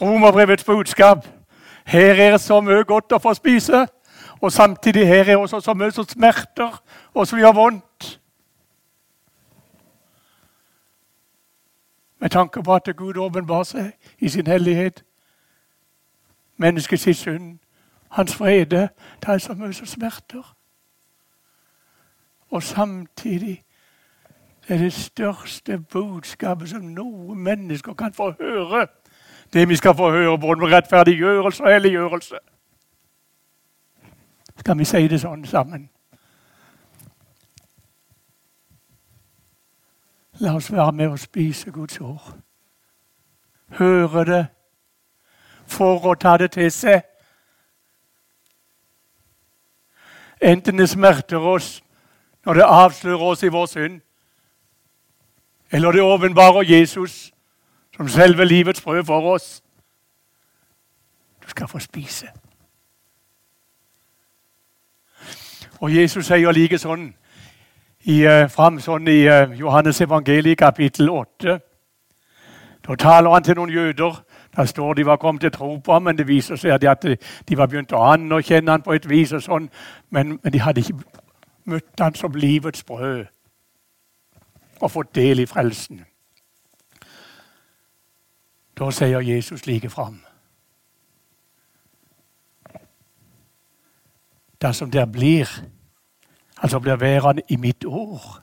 Romerbrevets 0.00 0.64
budskap 0.64 1.26
her 1.84 2.14
er 2.14 2.30
det 2.30 2.40
så 2.40 2.60
mye 2.60 2.84
godt 2.84 3.12
å 3.12 3.20
få 3.20 3.34
spise, 3.36 3.86
og 4.40 4.52
samtidig 4.52 5.06
her 5.06 5.20
er 5.20 5.24
det 5.24 5.36
også 5.36 5.60
så 5.60 5.74
mye 5.74 5.92
som 5.92 6.06
smerter, 6.08 6.80
og 7.14 7.26
som 7.28 7.38
gjør 7.38 7.52
vondt. 7.52 8.20
Med 12.24 12.30
tanke 12.30 12.62
på 12.62 12.74
at 12.74 12.88
Gud 12.96 13.16
åpenbarer 13.16 13.62
seg 13.68 13.90
i 14.18 14.28
sin 14.32 14.46
hellighet, 14.46 15.04
menneskets 16.56 17.18
synd, 17.18 17.58
hans 18.08 18.36
frede, 18.36 18.88
det 19.20 19.28
er 19.28 19.38
så 19.38 19.52
mye 19.54 19.72
smerter. 19.72 20.56
Og 22.48 22.62
samtidig 22.62 23.62
er 24.68 24.78
det 24.78 24.92
største 24.92 25.78
budskapet 25.78 26.68
som 26.68 26.80
noen 26.80 27.38
mennesker 27.38 27.92
kan 27.92 28.14
få 28.16 28.32
høre 28.40 28.86
det 29.52 29.68
vi 29.68 29.76
skal 29.76 29.94
få 29.94 30.10
høre 30.10 30.38
både 30.38 30.60
med 30.60 30.72
rettferdiggjørelse 30.72 31.64
og 31.64 31.72
helliggjørelse. 31.72 32.38
Skal 34.56 34.78
vi 34.78 34.84
si 34.84 35.08
det 35.08 35.20
sånn 35.20 35.44
sammen? 35.44 35.90
La 40.38 40.54
oss 40.54 40.72
være 40.72 40.92
med 40.92 41.08
og 41.08 41.18
spise 41.18 41.70
Guds 41.70 42.00
ord. 42.00 42.34
Høre 43.68 44.24
det 44.24 44.46
for 45.66 46.06
å 46.06 46.14
ta 46.14 46.36
det 46.36 46.50
til 46.54 46.70
seg. 46.72 47.02
Enten 50.42 50.78
det 50.78 50.88
smerter 50.90 51.38
oss 51.38 51.78
når 52.44 52.54
det 52.60 52.66
avslører 52.66 53.22
oss 53.24 53.42
i 53.42 53.52
vår 53.52 53.66
synd, 53.66 54.00
eller 55.72 55.92
det 55.92 56.02
åpenbarer 56.02 56.62
Jesus 56.68 57.32
som 57.96 58.08
selve 58.08 58.44
livets 58.44 58.82
brød 58.82 59.04
for 59.04 59.32
oss. 59.34 59.62
Du 61.44 61.48
skal 61.48 61.68
få 61.68 61.78
spise. 61.78 62.28
Og 65.80 65.94
Jesus 65.94 66.26
sier 66.26 66.52
like 66.52 66.78
sånn 66.78 67.14
i, 68.04 68.20
uh, 68.26 68.44
fram 68.52 68.80
sånn 68.80 69.08
i 69.08 69.24
uh, 69.28 69.52
Johannes 69.56 70.00
evangeliet 70.04 70.58
kapittel 70.58 71.10
8. 71.10 71.58
Da 72.84 72.96
taler 73.00 73.32
han 73.32 73.44
til 73.44 73.56
noen 73.56 73.72
jøder. 73.72 74.20
Der 74.56 74.64
står 74.64 74.94
de 74.94 75.06
var 75.06 75.16
kommet 75.16 75.40
til 75.40 75.50
tro 75.50 75.76
på 75.76 75.92
ham, 75.92 76.02
men 76.02 76.18
det 76.18 76.28
viser 76.28 76.56
seg 76.56 76.84
at 76.84 77.02
de, 77.48 77.56
var 77.56 77.66
begynt 77.66 77.92
å 77.92 78.02
anerkjenne 78.12 78.70
ham 78.70 78.82
på 78.82 78.92
et 78.94 79.08
vis, 79.10 79.32
og 79.32 79.42
sånn, 79.42 79.70
men, 80.10 80.38
men 80.42 80.52
de 80.52 80.60
hadde 80.62 80.84
ikke 80.84 81.00
møtt 81.64 82.00
ham 82.00 82.14
som 82.14 82.36
livets 82.38 82.84
brød 82.84 83.24
og 84.80 84.90
fått 84.90 85.14
del 85.14 85.40
i 85.40 85.46
frelsen. 85.46 86.04
Da 88.78 88.90
sier 88.90 89.20
Jesus 89.22 89.66
like 89.66 89.90
fram 89.90 90.20
Dersom 94.62 94.90
dere 94.90 95.06
blir, 95.06 95.48
altså 96.62 96.78
blir 96.78 96.96
værende 96.96 97.42
i 97.48 97.56
mitt 97.56 97.84
ord, 97.84 98.42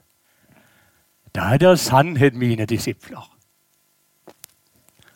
da 1.34 1.40
er 1.40 1.56
dere 1.56 1.76
sannhet, 1.76 2.34
mine 2.34 2.66
disipler. 2.66 3.28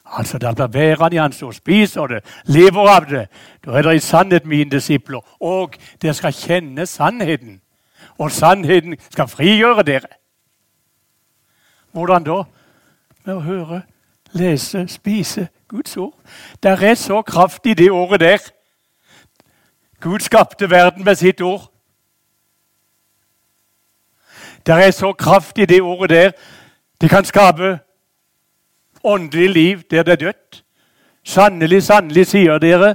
Altså, 0.05 0.39
da 0.39 0.53
blir 0.53 0.67
værende 0.67 1.17
i 1.17 1.19
Hans 1.19 1.43
ord, 1.43 1.53
spiser 1.53 2.07
det, 2.07 2.25
lever 2.45 2.89
av 2.89 3.07
det. 3.07 3.29
Da 3.65 3.71
er 3.71 3.83
dere 3.83 3.97
i 3.97 4.01
sannhet 4.01 4.47
mine 4.47 4.71
disipler, 4.71 5.21
og 5.41 5.75
dere 6.03 6.15
skal 6.15 6.33
kjenne 6.33 6.87
sannheten. 6.87 7.61
Og 8.19 8.33
sannheten 8.33 8.97
skal 9.11 9.29
frigjøre 9.29 9.83
dere. 9.83 10.09
Hvordan 11.93 12.25
da? 12.25 12.43
Med 13.25 13.35
å 13.35 13.41
høre 13.41 13.83
lese, 14.37 14.87
spise 14.89 15.49
Guds 15.69 15.97
ord. 15.97 16.15
Det 16.63 16.71
er 16.71 16.95
så 16.95 17.23
kraftig 17.23 17.79
det 17.79 17.91
året 17.91 18.21
der. 18.21 18.39
Gud 20.01 20.21
skapte 20.21 20.71
verden 20.71 21.05
med 21.05 21.15
sitt 21.15 21.41
ord. 21.41 21.73
Det 24.67 24.75
er 24.75 24.91
så 24.91 25.13
kraftig 25.13 25.69
det 25.69 25.83
ordet 25.83 26.11
der. 26.11 26.31
Det 27.01 27.11
kan 27.11 27.25
skape 27.25 27.79
åndelig 29.05 29.51
liv 29.51 29.83
der 29.91 30.03
det 30.03 30.13
er 30.13 30.17
dødt. 30.17 30.65
Sannelig, 31.25 31.83
sannelig, 31.83 32.27
sier 32.27 32.59
dere. 32.59 32.95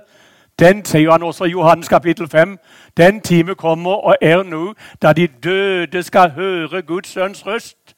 Den 0.60 0.86
sier 0.86 1.12
han 1.12 1.23
også 1.23 1.43
i 1.43 1.49
Johannes 1.49 1.88
kapittel 1.88 2.27
5. 2.27 2.57
Den 2.97 3.21
time 3.21 3.55
kommer 3.55 3.91
og 3.91 4.15
er 4.21 4.43
nå 4.43 4.73
da 5.01 5.13
de 5.13 5.27
døde 5.27 6.03
skal 6.03 6.31
høre 6.31 6.81
Guds 6.81 7.07
sønns 7.07 7.45
røst. 7.45 7.95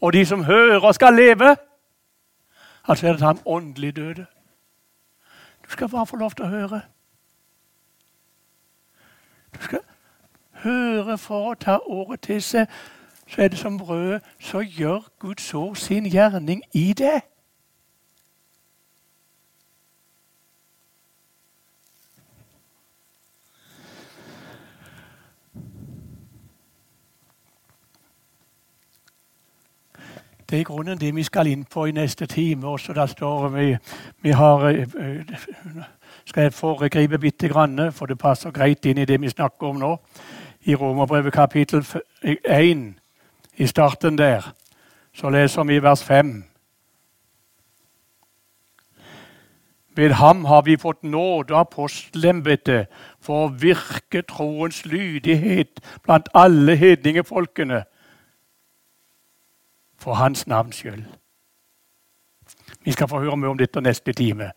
Og 0.00 0.12
de 0.12 0.26
som 0.26 0.44
hører, 0.44 0.92
skal 0.92 1.14
leve. 1.14 1.56
Altså 2.88 3.08
er 3.08 3.12
det 3.12 3.20
han 3.20 3.38
åndelig 3.46 3.96
døde. 3.96 4.26
Du 5.64 5.70
skal 5.70 5.88
bare 5.88 6.06
få 6.06 6.16
lov 6.16 6.30
til 6.30 6.44
å 6.44 6.48
høre. 6.48 6.80
Du 9.54 9.62
skal 9.62 9.80
høre 10.52 11.18
for 11.18 11.50
å 11.50 11.54
ta 11.54 11.78
ordet 11.86 12.20
til 12.20 12.42
seg. 12.42 12.66
Så 13.28 13.42
er 13.42 13.48
det 13.48 13.58
som 13.58 13.78
brødet. 13.78 14.22
Så 14.38 14.58
gjør 14.58 15.08
Guds 15.18 15.54
ord 15.54 15.76
sin 15.76 16.04
gjerning 16.04 16.62
i 16.72 16.92
det. 16.92 17.20
Det 30.50 30.60
er 30.60 30.64
grunnen 30.64 30.98
det 30.98 31.16
vi 31.16 31.22
skal 31.22 31.46
inn 31.46 31.64
på 31.64 31.84
i 31.84 31.92
neste 31.92 32.26
time. 32.26 32.66
også. 32.66 32.92
Der 32.92 33.06
står 33.06 33.48
vi, 33.48 33.76
vi 34.22 34.30
har, 34.30 34.58
eh, 34.58 34.76
eh, 34.78 35.24
Skal 36.24 36.42
jeg 36.42 36.52
foregripe 36.52 37.18
bitte 37.18 37.48
grann, 37.48 37.92
for 37.92 38.06
det 38.06 38.18
passer 38.18 38.50
greit 38.50 38.84
inn 38.84 38.98
i 38.98 39.04
det 39.04 39.20
vi 39.20 39.28
snakker 39.28 39.66
om 39.66 39.76
nå. 39.76 39.96
I 40.60 40.74
Romerbrevet 40.74 41.32
kapittel 41.32 41.86
1, 42.44 42.94
i 43.58 43.66
starten 43.66 44.18
der, 44.18 44.54
så 45.12 45.30
leser 45.30 45.64
vi 45.64 45.82
vers 45.82 46.02
5. 46.04 46.44
Ved 49.96 50.10
ham 50.10 50.44
har 50.44 50.62
vi 50.62 50.76
fått 50.76 51.02
nåde 51.02 51.54
av 51.54 51.60
apostelembetet 51.66 52.86
for 53.20 53.48
å 53.48 53.54
virke 53.58 54.22
troens 54.22 54.84
lydighet 54.86 55.80
blant 56.04 56.28
alle 56.38 56.76
hedningefolkene 56.78 57.80
for 59.98 60.14
hans 60.14 60.46
navns 60.46 60.78
skyld. 60.78 61.02
Vi 62.84 62.94
skal 62.94 63.10
få 63.10 63.24
høre 63.24 63.36
mer 63.36 63.50
om 63.50 63.58
dette 63.58 63.82
neste 63.82 64.14
time. 64.14 64.52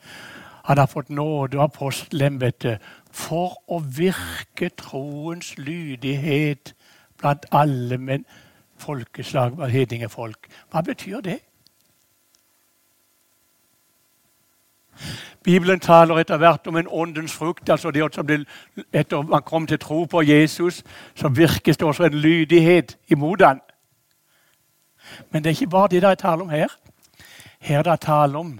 Han 0.69 0.77
har 0.77 0.85
fått 0.85 1.09
nåde 1.09 1.57
og 1.57 1.63
apostelembetet 1.63 2.77
for 3.09 3.57
å 3.65 3.81
virke 3.81 4.69
troens 4.77 5.55
lydighet 5.57 6.75
blant 7.17 7.49
alle 7.51 7.97
men 7.97 8.29
folkeslag, 8.81 9.57
hedningefolk. 9.69 10.47
Hva 10.71 10.81
betyr 10.81 11.21
det? 11.21 11.39
Bibelen 15.43 15.79
taler 15.79 16.19
etter 16.21 16.37
hvert 16.37 16.67
om 16.67 16.77
en 16.77 16.87
åndens 16.87 17.33
frukt. 17.33 17.69
altså 17.69 17.91
det 17.91 18.15
som 18.15 18.27
det, 18.27 18.47
Etter 18.93 19.21
man 19.21 19.41
kom 19.41 19.67
til 19.67 19.79
tro 19.79 20.05
på 20.05 20.21
Jesus, 20.21 20.83
så 21.15 21.29
virkes 21.29 21.77
det 21.77 21.87
også 21.87 22.03
en 22.03 22.13
lydighet 22.13 22.97
imot 23.07 23.41
han. 23.41 23.61
Men 25.31 25.43
det 25.43 25.49
er 25.49 25.61
ikke 25.61 25.67
bare 25.67 25.87
det 25.87 26.01
det 26.01 26.09
er 26.09 26.15
tale 26.15 26.41
om 26.41 26.49
her. 26.49 26.67
Her 27.59 27.79
er 27.79 27.83
det 27.83 27.99
tale 27.99 28.37
om 28.37 28.59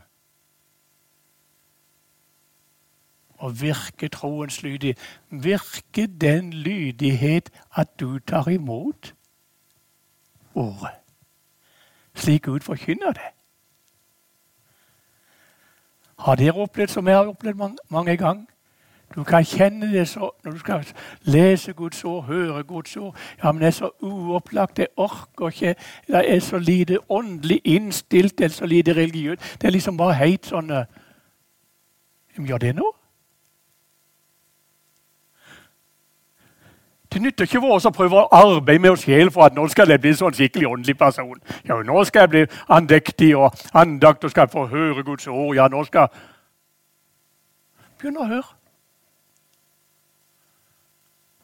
å 3.39 3.49
virke 3.49 4.09
troens 4.09 4.63
lydighet. 4.63 4.97
Virke 5.29 6.07
den 6.07 6.53
lydighet 6.53 7.49
at 7.75 7.99
du 7.99 8.19
tar 8.19 8.49
imot 8.49 9.13
ordet. 10.55 10.95
Slik 12.15 12.43
Gud 12.43 12.59
forkynner 12.59 13.11
det. 13.11 13.29
Har 16.19 16.35
dere 16.35 16.53
opplevd 16.53 16.89
som 16.89 17.07
jeg 17.07 17.17
har 17.17 17.27
opplevd 17.27 17.57
mange, 17.57 17.77
mange 17.89 18.17
ganger? 18.17 18.45
Du 19.15 19.23
kan 19.23 19.45
kjenne 19.45 19.91
det 19.91 20.07
så, 20.07 20.29
når 20.43 20.51
du 20.51 20.59
skal 20.59 20.85
lese 21.21 21.73
Guds 21.73 22.03
ord, 22.03 22.23
høre 22.23 22.63
Guds 22.63 22.97
ord. 22.97 23.15
Ja, 23.43 23.51
men 23.51 23.61
det 23.61 23.67
er 23.67 23.71
så 23.71 23.89
uopplagt. 24.01 24.79
Jeg 24.79 24.87
orker 24.97 25.47
ikke. 25.47 25.75
Det 26.07 26.35
er 26.35 26.39
så 26.39 26.57
lite 26.57 27.11
åndelig 27.11 27.61
innstilt, 27.63 28.37
det 28.37 28.45
er 28.45 28.49
så 28.49 28.65
lite 28.65 28.93
religiøst. 28.93 29.41
Det 29.61 29.67
er 29.67 29.71
liksom 29.71 29.97
bare 29.97 30.13
helt 30.13 30.45
sånn 30.45 30.71
uh, 30.71 30.83
Gjør 32.39 32.57
det 32.57 32.75
nå? 32.75 32.85
Det 37.13 37.21
nytter 37.21 37.43
ikke 37.43 37.59
for 37.59 37.75
oss 37.75 37.85
å 37.85 37.91
prøve 37.91 38.21
å 38.21 38.27
arbeide 38.31 38.79
med 38.79 38.93
oss 38.93 39.01
selv 39.03 39.33
for 39.35 39.43
at 39.43 39.55
nå 39.55 39.65
skal 39.67 39.89
jeg 39.91 39.99
bli 39.99 40.13
en 40.13 40.19
sånn 40.21 40.35
skikkelig 40.37 40.67
åndelig 40.69 40.97
person. 40.97 41.41
Ja, 41.67 41.75
nå 41.83 42.03
skal 42.07 42.23
jeg 42.23 42.29
bli 42.29 42.43
andektig 42.71 43.33
og 43.35 43.57
andakt 43.73 44.23
og 44.23 44.31
skal 44.31 44.47
få 44.51 44.63
høre 44.71 45.03
Guds 45.03 45.27
ord. 45.27 45.55
Ja, 45.55 45.67
nå 45.67 45.83
skal 45.89 46.07
Begynn 47.99 48.17
å 48.17 48.25
høre. 48.25 48.47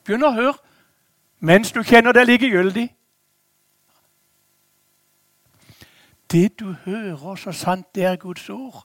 Begynn 0.08 0.24
å 0.26 0.32
høre 0.34 0.56
mens 1.40 1.70
du 1.72 1.84
kjenner 1.86 2.16
deg 2.18 2.26
likegyldig. 2.26 2.88
Det 6.32 6.60
du 6.60 6.72
hører, 6.86 7.36
så 7.36 7.52
sant 7.52 7.86
det 7.96 8.08
er 8.08 8.18
Guds 8.20 8.50
ord, 8.50 8.82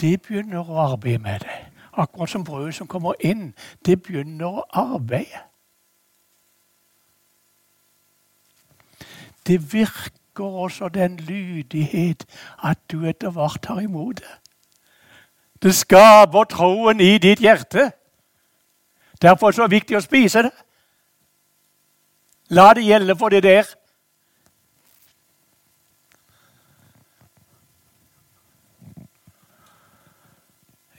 det 0.00 0.16
begynner 0.22 0.64
å 0.66 0.80
arbeide 0.88 1.22
med 1.22 1.44
deg. 1.44 1.71
Akkurat 1.92 2.30
som 2.30 2.44
brødet 2.44 2.74
som 2.74 2.86
kommer 2.86 3.14
inn. 3.20 3.54
Det 3.86 4.02
begynner 4.02 4.46
å 4.46 4.66
arbeide. 4.72 5.44
Det 9.46 9.72
virker 9.72 10.44
også 10.44 10.88
den 10.88 11.16
lydighet 11.16 12.24
at 12.62 12.78
du 12.92 13.04
etter 13.04 13.30
hvert 13.30 13.62
tar 13.62 13.80
imot 13.80 14.20
det. 14.20 14.38
Det 15.62 15.74
skaper 15.74 16.44
troen 16.44 17.00
i 17.00 17.18
ditt 17.18 17.40
hjerte. 17.40 17.90
Derfor 19.22 19.46
er 19.46 19.50
det 19.50 19.56
så 19.56 19.66
viktig 19.66 19.96
å 19.96 20.02
spise 20.02 20.42
det. 20.42 20.52
La 22.50 22.72
det 22.74 22.84
gjelde 22.84 23.16
for 23.18 23.28
det 23.28 23.42
der. 23.42 23.68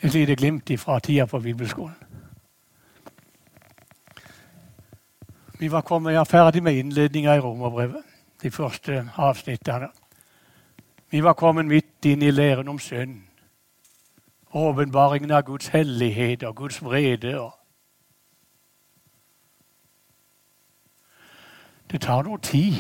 Et 0.04 0.14
lite 0.14 0.36
glimt 0.36 0.80
fra 0.80 1.00
tida 1.00 1.26
på 1.26 1.40
bibelskolen. 1.40 1.96
Vi 5.60 5.72
var 5.72 5.82
kommet 5.82 6.14
ja, 6.14 6.24
ferdig 6.24 6.64
med 6.64 6.76
innledninga 6.76 7.36
i 7.36 7.40
Romerbrevet, 7.40 8.04
de 8.42 8.52
første 8.52 9.10
avsnittene. 9.16 9.88
Vi 11.10 11.24
var 11.24 11.34
kommet 11.34 11.66
midt 11.66 12.06
inn 12.06 12.22
i 12.22 12.32
læren 12.32 12.68
om 12.68 12.80
synd. 12.80 13.22
Åpenbaringen 14.54 15.32
av 15.32 15.42
Guds 15.42 15.68
hellighet 15.68 16.44
og 16.44 16.56
Guds 16.56 16.84
vrede. 16.84 17.50
Det 21.92 22.02
tar 22.02 22.28
noe 22.28 22.42
tid 22.42 22.76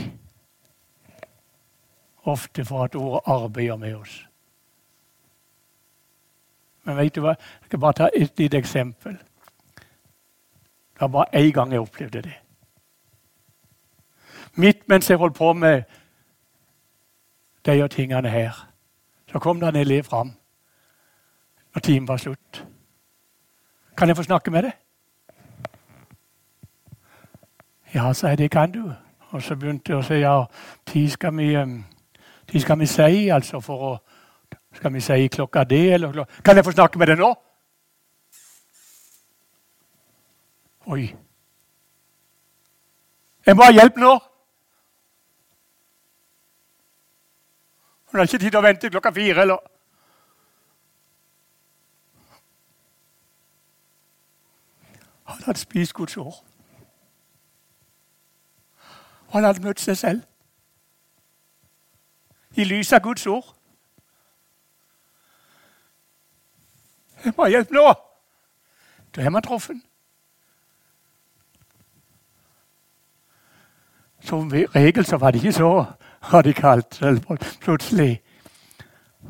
ofte 2.24 2.66
for 2.66 2.84
at 2.84 2.96
ordet 2.96 3.22
arbeider 3.26 3.78
med 3.78 3.96
oss. 3.96 4.33
Men 6.84 6.98
vet 6.98 7.16
du 7.16 7.22
hva? 7.22 7.36
Jeg 7.38 7.72
skal 7.72 7.80
bare 7.80 7.94
ta 7.94 8.10
et 8.16 8.40
lite 8.40 8.58
eksempel. 8.58 9.18
Det 10.94 11.02
var 11.02 11.08
bare 11.08 11.36
én 11.36 11.52
gang 11.52 11.72
jeg 11.72 11.82
opplevde 11.82 12.22
det. 12.22 12.34
Midt 14.56 14.88
mens 14.90 15.10
jeg 15.10 15.18
holdt 15.18 15.36
på 15.36 15.54
med 15.54 15.84
de 17.66 17.88
tingene 17.88 18.30
her, 18.30 18.70
så 19.32 19.40
kom 19.40 19.60
det 19.60 19.70
en 19.70 19.76
elev 19.76 20.04
fram 20.04 20.34
når 21.74 21.80
timen 21.80 22.08
var 22.08 22.18
slutt. 22.18 22.66
Kan 23.98 24.08
jeg 24.08 24.18
få 24.18 24.24
snakke 24.24 24.52
med 24.52 24.64
deg? 24.64 24.72
Ja, 27.94 28.14
sa 28.14 28.28
jeg, 28.28 28.38
det 28.38 28.52
kan 28.52 28.72
du. 28.72 28.94
Og 29.30 29.42
så 29.42 29.56
begynte 29.56 29.92
jeg 29.92 29.98
å 29.98 30.06
si 30.06 30.20
ja, 30.22 30.46
tid 30.86 31.10
skal 31.10 31.34
vi, 31.38 31.50
tid 32.50 32.62
skal 32.62 32.80
vi 32.80 32.86
si 32.86 33.30
altså 33.34 33.62
for 33.62 33.86
å 33.90 33.94
skal 34.74 34.94
vi 34.94 35.02
si 35.02 35.28
klokka 35.28 35.64
det, 35.64 35.94
eller 35.94 36.26
Kan 36.46 36.56
jeg 36.56 36.66
få 36.66 36.72
snakke 36.72 37.00
med 37.00 37.08
deg 37.08 37.18
nå? 37.18 37.34
Oi. 40.86 41.16
Jeg 43.46 43.56
må 43.56 43.64
ha 43.64 43.72
hjelp 43.72 43.98
nå. 43.98 44.14
Hun 48.12 48.20
har 48.20 48.28
ikke 48.28 48.38
tid 48.38 48.52
til 48.52 48.60
å 48.60 48.66
vente 48.66 48.90
klokka 48.90 49.12
fire, 49.12 49.42
eller 49.42 49.58
Han 55.24 55.44
hadde 55.44 55.60
spist 55.60 55.94
Guds 55.94 56.18
ord. 56.18 56.44
Han 59.30 59.44
hadde 59.44 59.64
møtt 59.64 59.80
seg 59.82 59.98
selv 59.98 60.22
i 62.56 62.64
lys 62.64 62.94
av 62.94 63.02
Guds 63.02 63.26
ord. 63.28 63.56
Jeg 67.26 67.34
må 67.38 67.44
ha 67.44 67.50
hjelp 67.50 67.72
nå! 67.72 67.88
Da 69.16 69.22
er 69.22 69.30
man 69.30 69.44
truffet. 69.46 69.80
Som 74.24 74.52
regel 74.52 75.06
så 75.06 75.18
var 75.18 75.32
det 75.32 75.44
ikke 75.44 75.52
så 75.52 75.72
radikalt 76.34 77.02
plutselig. 77.62 78.22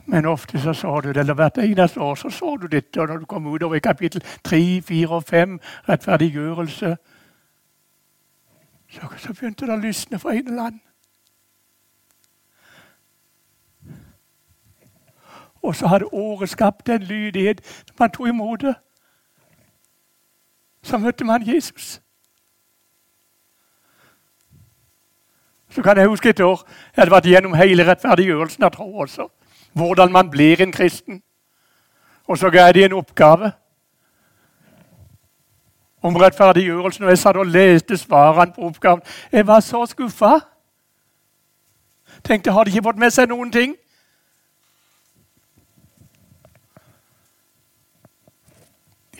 Men 0.06 0.25
ofte 0.25 0.62
så 0.62 0.73
så 0.73 0.99
du 1.01 1.08
det, 1.08 1.17
eller 1.17 1.34
hvert 1.34 1.58
eneste 1.58 1.99
år 1.99 2.15
så 2.15 2.29
så 2.29 2.58
du 2.62 2.67
dette. 2.67 3.01
Og 3.01 3.08
når 3.08 3.17
du 3.17 3.25
kom 3.25 3.47
utover 3.47 3.75
i 3.75 3.79
kapittel 3.79 4.23
3, 4.43 4.82
4 4.82 5.10
og 5.10 5.23
5, 5.23 5.60
rettferdiggjørelse, 5.89 6.97
så, 8.89 9.01
så 9.17 9.34
begynte 9.34 9.65
det 9.65 9.73
å 9.73 9.82
lysne 9.82 10.19
for 10.19 10.29
en 10.29 10.47
eller 10.47 10.63
annen. 10.69 10.82
Og 15.63 15.76
så 15.76 15.88
hadde 15.88 16.13
året 16.13 16.49
skapt 16.49 16.89
en 16.89 17.04
lydighet. 17.04 17.62
Man 17.99 18.12
tok 18.12 18.28
imot 18.28 18.62
det. 18.62 18.76
Så 20.84 20.97
møtte 20.97 21.23
man 21.23 21.47
Jesus. 21.47 22.02
Så 25.69 25.82
kan 25.82 25.97
jeg 25.97 26.08
huske 26.08 26.30
et 26.30 26.39
år 26.39 26.67
jeg 26.67 27.02
hadde 27.02 27.12
vært 27.12 27.26
gjennom 27.26 27.54
hele 27.58 27.88
rettferdiggjørelsen 27.88 28.63
av 28.63 28.71
tro 28.71 28.97
også. 28.97 29.28
Hvordan 29.73 30.12
man 30.12 30.30
blir 30.30 30.62
en 30.62 30.71
kristen. 30.71 31.23
Og 32.28 32.38
så 32.38 32.49
ga 32.49 32.65
jeg 32.65 32.76
dem 32.76 32.84
en 32.84 32.93
oppgave 32.93 33.52
om 36.02 36.15
rettferdiggjørelsen. 36.15 37.04
Og 37.04 37.10
jeg 37.10 37.17
satt 37.17 37.38
og 37.38 37.45
leste 37.45 37.97
svarene 37.97 38.54
på 38.54 38.67
oppgaven. 38.67 39.02
Jeg 39.32 39.47
var 39.47 39.60
så 39.60 39.86
skuffa. 39.86 40.39
Tenkte, 42.23 42.52
har 42.52 42.63
de 42.63 42.71
ikke 42.71 42.84
fått 42.84 42.99
med 42.99 43.12
seg 43.12 43.32
noen 43.32 43.52
ting? 43.52 43.76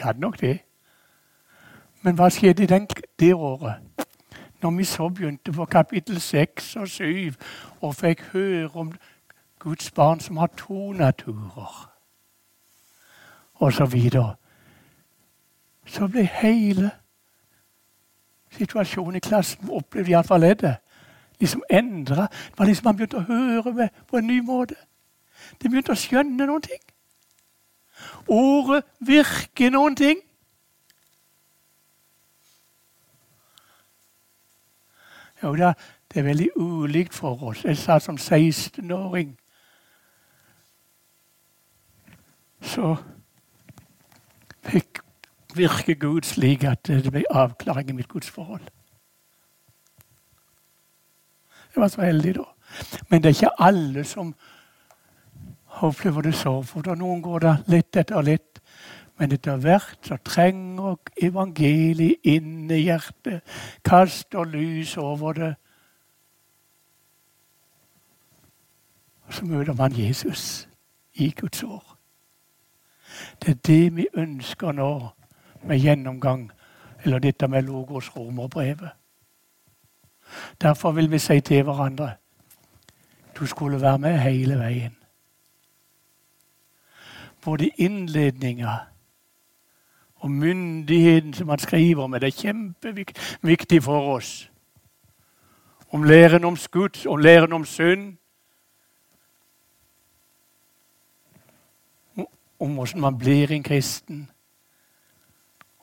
Hadde 0.02 0.20
nok 0.20 0.40
det. 0.42 0.60
Men 2.02 2.16
hva 2.16 2.30
skjedde 2.30 2.68
den, 2.68 2.88
det 3.20 3.34
året? 3.34 3.76
Når 4.62 4.72
vi 4.72 4.84
så 4.84 5.10
begynte 5.10 5.52
på 5.52 5.66
kapittel 5.66 6.20
6 6.22 6.76
og 6.76 6.88
7 6.88 7.34
og 7.82 7.96
fikk 7.96 8.22
høre 8.22 8.70
om 8.74 8.94
Guds 9.60 9.92
barn 9.92 10.20
som 10.20 10.38
har 10.38 10.48
to 10.58 10.92
naturer, 10.92 11.90
og 13.54 13.74
så 13.74 13.86
videre, 13.86 14.36
så 15.86 16.08
ble 16.08 16.26
hele 16.26 16.92
situasjonen 18.52 19.16
i 19.16 19.20
klassen 19.24 19.70
opplevd 19.70 20.10
iallfall 20.10 20.44
er 20.44 20.54
det 20.54 20.76
liksom 21.40 21.64
endra. 21.70 22.22
Det 22.22 22.58
var 22.60 22.66
liksom 22.66 22.88
Han 22.88 22.96
begynte 22.96 23.18
å 23.18 23.28
høre 23.28 23.74
med 23.74 23.90
på 24.08 24.18
en 24.18 24.28
ny 24.28 24.42
måte. 24.42 24.76
De 25.62 25.70
begynte 25.70 25.92
å 25.92 26.00
skjønne 26.00 26.46
noen 26.46 26.62
ting. 26.62 26.84
Ordet 28.28 28.84
virker 29.00 29.70
noen 29.70 29.96
ting. 29.96 30.22
Jo 35.44 35.56
da, 35.60 35.74
det 36.14 36.20
er 36.20 36.24
veldig 36.24 36.50
ulikt 36.56 37.14
for 37.14 37.44
oss. 37.44 37.66
Jeg 37.66 37.78
sa 37.78 38.00
som 38.00 38.16
16-åring 38.16 39.40
Så 42.64 42.96
fikk 44.64 45.02
virke 45.56 45.96
Gud 46.00 46.24
slik 46.24 46.64
at 46.64 46.88
det 46.88 47.12
ble 47.12 47.26
avklaring 47.30 47.90
i 47.90 47.98
mitt 47.98 48.08
gudsforhold. 48.08 48.64
Jeg 51.76 51.82
var 51.82 51.88
så 51.92 52.02
heldig 52.02 52.36
da. 52.36 52.48
Men 53.10 53.24
det 53.24 53.30
er 53.30 53.36
ikke 53.36 53.62
alle 53.68 54.04
som 54.04 54.36
opplever 55.82 56.22
det 56.22 56.36
så. 56.36 56.62
For 56.62 56.82
da 56.82 56.96
noen 56.96 57.22
går 57.22 57.40
det 57.40 57.56
litt 57.68 57.98
etter 57.98 58.22
litt. 58.22 58.60
Men 59.20 59.32
etter 59.32 59.60
hvert 59.62 60.00
så 60.08 60.18
trenger 60.26 60.98
evangeliet 61.22 62.26
inn 62.26 62.72
i 62.72 62.84
hjertet. 62.88 63.44
Kaster 63.86 64.46
lys 64.50 64.98
over 64.98 65.34
det. 65.38 65.52
Og 69.28 69.34
så 69.34 69.46
møter 69.46 69.74
man 69.74 69.94
Jesus 69.98 70.68
i 71.14 71.30
Guds 71.30 71.64
år. 71.64 71.98
Det 73.42 73.50
er 73.50 73.62
det 73.68 73.96
vi 73.96 74.08
ønsker 74.14 74.74
nå 74.74 74.90
med 75.64 75.80
gjennomgang, 75.80 76.50
eller 77.04 77.20
dette 77.20 77.48
med 77.48 77.62
Logos 77.62 78.10
romerbrevet. 78.16 78.90
Derfor 80.62 80.92
vil 80.92 81.12
vi 81.12 81.20
si 81.20 81.40
til 81.42 81.64
hverandre 81.64 82.16
du 83.40 83.46
skulle 83.46 83.82
være 83.82 83.98
med 83.98 84.20
hele 84.20 84.60
veien. 84.60 85.03
Både 87.46 87.70
innledninga 87.78 88.78
og 90.24 90.32
myndigheten 90.32 91.34
som 91.34 91.50
han 91.50 91.60
skriver 91.60 92.08
med, 92.08 92.20
det 92.20 92.28
er 92.28 92.42
kjempeviktig 92.42 93.84
for 93.84 94.16
oss. 94.16 94.52
Om 95.92 96.04
læren 96.04 96.44
om 96.44 96.58
skudd, 96.58 97.08
om 97.08 97.18
læren 97.18 97.54
om 97.54 97.66
synd. 97.66 98.18
Om 102.60 102.74
hvordan 102.74 103.02
man 103.02 103.18
blir 103.18 103.52
en 103.52 103.64
kristen. 103.64 104.30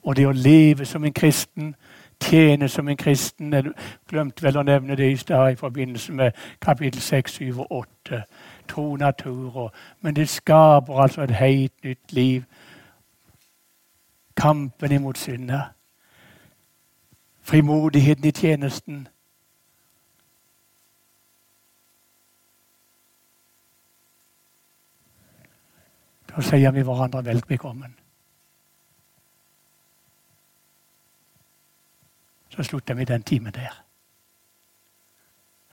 Og 0.02 0.16
det 0.16 0.26
å 0.26 0.32
leve 0.32 0.84
som 0.84 1.04
en 1.04 1.12
kristen, 1.12 1.74
tjene 2.22 2.68
som 2.68 2.88
en 2.88 2.96
kristen 2.96 3.52
Jeg 3.52 3.64
glemte 4.08 4.42
vel 4.42 4.56
å 4.56 4.62
nevne 4.62 4.96
det 4.96 5.12
i 5.12 5.16
stad 5.16 5.52
i 5.52 5.56
forbindelse 5.56 6.12
med 6.12 6.32
kapittel 6.60 7.00
6, 7.00 7.32
7 7.32 7.58
og 7.58 7.66
8. 7.70 8.22
To 8.70 8.96
naturer. 8.96 9.68
Men 10.00 10.16
det 10.16 10.28
skaper 10.28 11.00
altså 11.00 11.22
et 11.22 11.30
helt 11.30 11.84
nytt 11.84 12.12
liv. 12.12 12.42
Kampen 14.36 14.92
imot 14.92 15.18
synda. 15.18 15.62
Frimodigheten 17.42 18.24
i 18.24 18.30
tjenesten. 18.30 19.08
Da 26.30 26.42
sier 26.46 26.70
vi 26.70 26.82
hverandre 26.86 27.24
velbekommen. 27.24 27.96
Så 32.48 32.62
slutter 32.62 32.94
vi 32.94 33.04
den 33.04 33.22
timen 33.22 33.54
der. 33.54 33.89